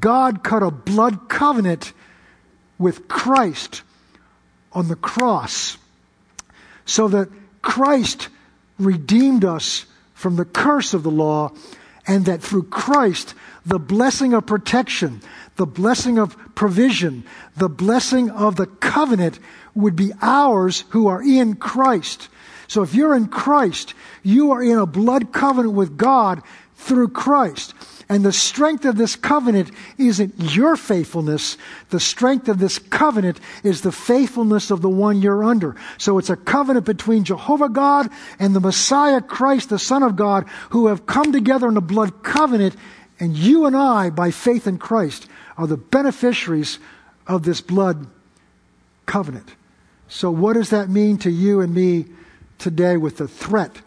[0.00, 1.92] God cut a blood covenant
[2.76, 3.82] with Christ
[4.72, 5.78] on the cross
[6.84, 7.28] so that
[7.62, 8.28] Christ
[8.78, 9.86] redeemed us
[10.24, 11.52] from the curse of the law,
[12.06, 13.34] and that through Christ,
[13.66, 15.20] the blessing of protection,
[15.56, 17.24] the blessing of provision,
[17.58, 19.38] the blessing of the covenant
[19.74, 22.30] would be ours who are in Christ.
[22.68, 26.40] So if you're in Christ, you are in a blood covenant with God
[26.74, 27.74] through Christ.
[28.08, 31.56] And the strength of this covenant isn't your faithfulness.
[31.90, 35.76] The strength of this covenant is the faithfulness of the one you're under.
[35.96, 40.46] So it's a covenant between Jehovah God and the Messiah Christ, the Son of God,
[40.70, 42.76] who have come together in a blood covenant.
[43.18, 45.26] And you and I, by faith in Christ,
[45.56, 46.78] are the beneficiaries
[47.26, 48.06] of this blood
[49.06, 49.54] covenant.
[50.08, 52.06] So, what does that mean to you and me
[52.58, 53.80] today with the threat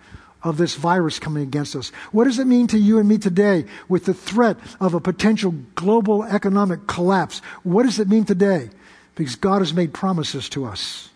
[0.44, 1.90] of this virus coming against us?
[2.12, 5.54] What does it mean to you and me today with the threat of a potential
[5.76, 7.40] global economic collapse?
[7.64, 8.70] What does it mean today?
[9.16, 11.10] Because God has made promises to us.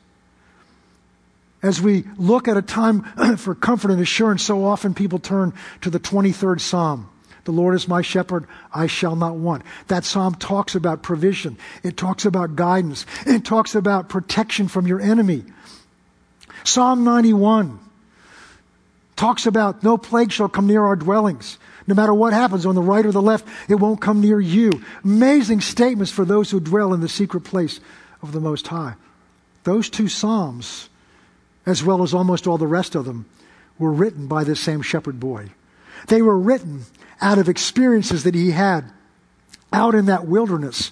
[1.64, 3.04] As we look at a time
[3.38, 7.08] for comfort and assurance, so often people turn to the 23rd Psalm.
[7.44, 9.64] The Lord is my shepherd, I shall not want.
[9.88, 11.58] That psalm talks about provision.
[11.84, 13.06] It talks about guidance.
[13.26, 15.46] It talks about protection from your enemy.
[16.64, 17.80] Psalm 91
[19.22, 21.60] talks about no plague shall come near our dwellings.
[21.86, 24.72] No matter what happens on the right or the left, it won't come near you.
[25.04, 27.80] Amazing statements for those who dwell in the secret place
[28.24, 28.96] of the Most High.
[29.64, 30.90] Those two Psalms,
[31.68, 33.28] as well as almost all the rest of them,
[33.78, 35.52] were written by this same shepherd boy.
[36.08, 36.86] They were written
[37.22, 38.92] out of experiences that he had
[39.72, 40.92] out in that wilderness,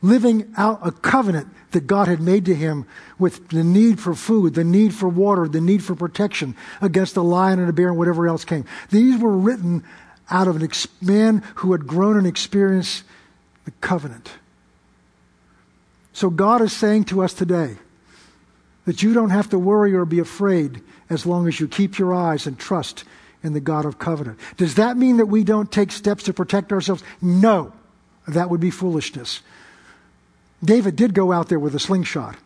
[0.00, 2.86] living out a covenant that God had made to him
[3.18, 7.22] with the need for food, the need for water, the need for protection against a
[7.22, 8.64] lion and a bear and whatever else came.
[8.90, 9.84] These were written
[10.30, 10.68] out of a
[11.00, 13.04] man who had grown and experienced
[13.64, 14.30] the covenant.
[16.12, 17.76] So God is saying to us today
[18.86, 22.14] that you don't have to worry or be afraid as long as you keep your
[22.14, 23.04] eyes and trust
[23.42, 24.38] in the God of covenant.
[24.56, 27.02] Does that mean that we don't take steps to protect ourselves?
[27.20, 27.72] No.
[28.26, 29.40] That would be foolishness.
[30.64, 32.36] David did go out there with a slingshot,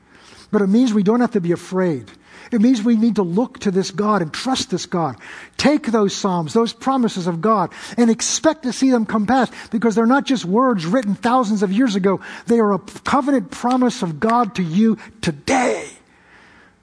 [0.51, 2.11] but it means we don't have to be afraid.
[2.51, 5.17] It means we need to look to this God and trust this God.
[5.57, 9.95] Take those Psalms, those promises of God, and expect to see them come pass because
[9.95, 12.21] they're not just words written thousands of years ago.
[12.47, 15.89] They are a covenant promise of God to you today.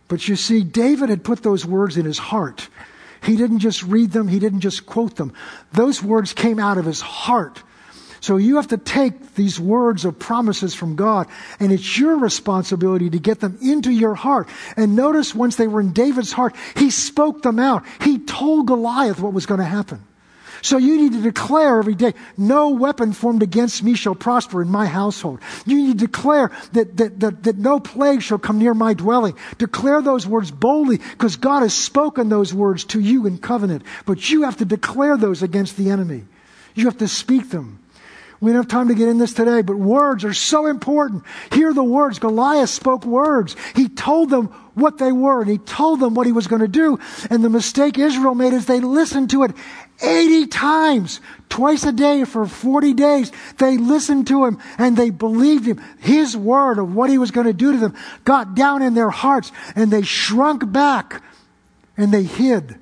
[0.08, 2.68] But you see, David had put those words in his heart.
[3.22, 5.34] He didn't just read them, he didn't just quote them.
[5.72, 7.62] Those words came out of his heart.
[8.22, 11.28] So you have to take these words of promises from God,
[11.60, 14.50] and it's your responsibility to get them into your heart.
[14.76, 17.86] And notice once they were in David's heart, he spoke them out.
[18.02, 20.04] He told Goliath what was going to happen.
[20.62, 24.70] So you need to declare every day, no weapon formed against me shall prosper in
[24.70, 25.40] my household.
[25.66, 29.36] You need to declare that, that, that, that no plague shall come near my dwelling.
[29.58, 33.84] Declare those words boldly because God has spoken those words to you in covenant.
[34.06, 36.26] But you have to declare those against the enemy.
[36.76, 37.80] You have to speak them.
[38.42, 41.24] We don't have time to get in this today, but words are so important.
[41.52, 42.20] Hear the words.
[42.20, 43.56] Goliath spoke words.
[43.76, 46.68] He told them what they were and he told them what he was going to
[46.68, 47.00] do.
[47.30, 49.52] And the mistake Israel made is they listened to it
[50.02, 51.20] 80 times,
[51.50, 53.32] twice a day for 40 days.
[53.58, 55.84] They listened to him and they believed him.
[56.00, 59.10] His word of what he was going to do to them got down in their
[59.10, 61.22] hearts and they shrunk back
[61.98, 62.80] and they hid.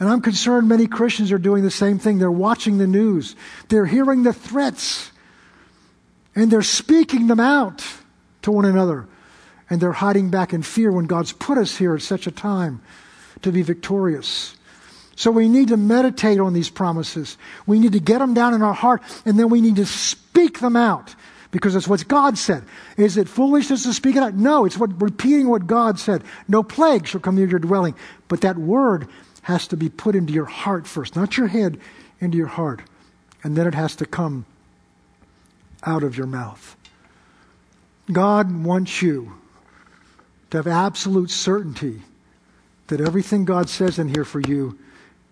[0.00, 2.18] And I'm concerned many Christians are doing the same thing.
[2.18, 3.36] They're watching the news,
[3.68, 5.10] they're hearing the threats,
[6.34, 7.84] and they're speaking them out
[8.42, 9.06] to one another.
[9.70, 12.82] And they're hiding back in fear when God's put us here at such a time
[13.42, 14.56] to be victorious.
[15.16, 17.38] So we need to meditate on these promises.
[17.66, 20.58] We need to get them down in our heart, and then we need to speak
[20.60, 21.14] them out
[21.50, 22.64] because that's what God said.
[22.96, 24.34] Is it foolishness to speak it out?
[24.34, 26.24] No, it's what repeating what God said.
[26.48, 27.94] No plague shall come near your dwelling.
[28.26, 29.08] But that word
[29.44, 31.78] has to be put into your heart first, not your head,
[32.18, 32.80] into your heart.
[33.42, 34.46] And then it has to come
[35.82, 36.76] out of your mouth.
[38.10, 39.34] God wants you
[40.50, 42.02] to have absolute certainty
[42.86, 44.78] that everything God says in here for you,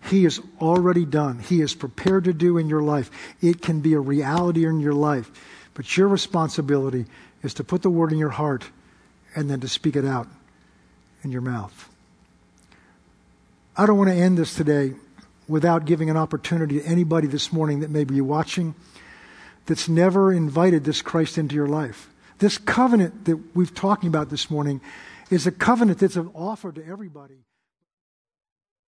[0.09, 1.39] He has already done.
[1.39, 3.09] He is prepared to do in your life.
[3.41, 5.31] It can be a reality in your life.
[5.73, 7.05] But your responsibility
[7.41, 8.69] is to put the word in your heart
[9.35, 10.27] and then to speak it out
[11.23, 11.89] in your mouth.
[13.75, 14.93] I don't want to end this today
[15.47, 18.75] without giving an opportunity to anybody this morning that may be watching
[19.65, 22.09] that's never invited this Christ into your life.
[22.37, 24.79] This covenant that we've talking about this morning
[25.31, 27.45] is a covenant that's an offer to everybody.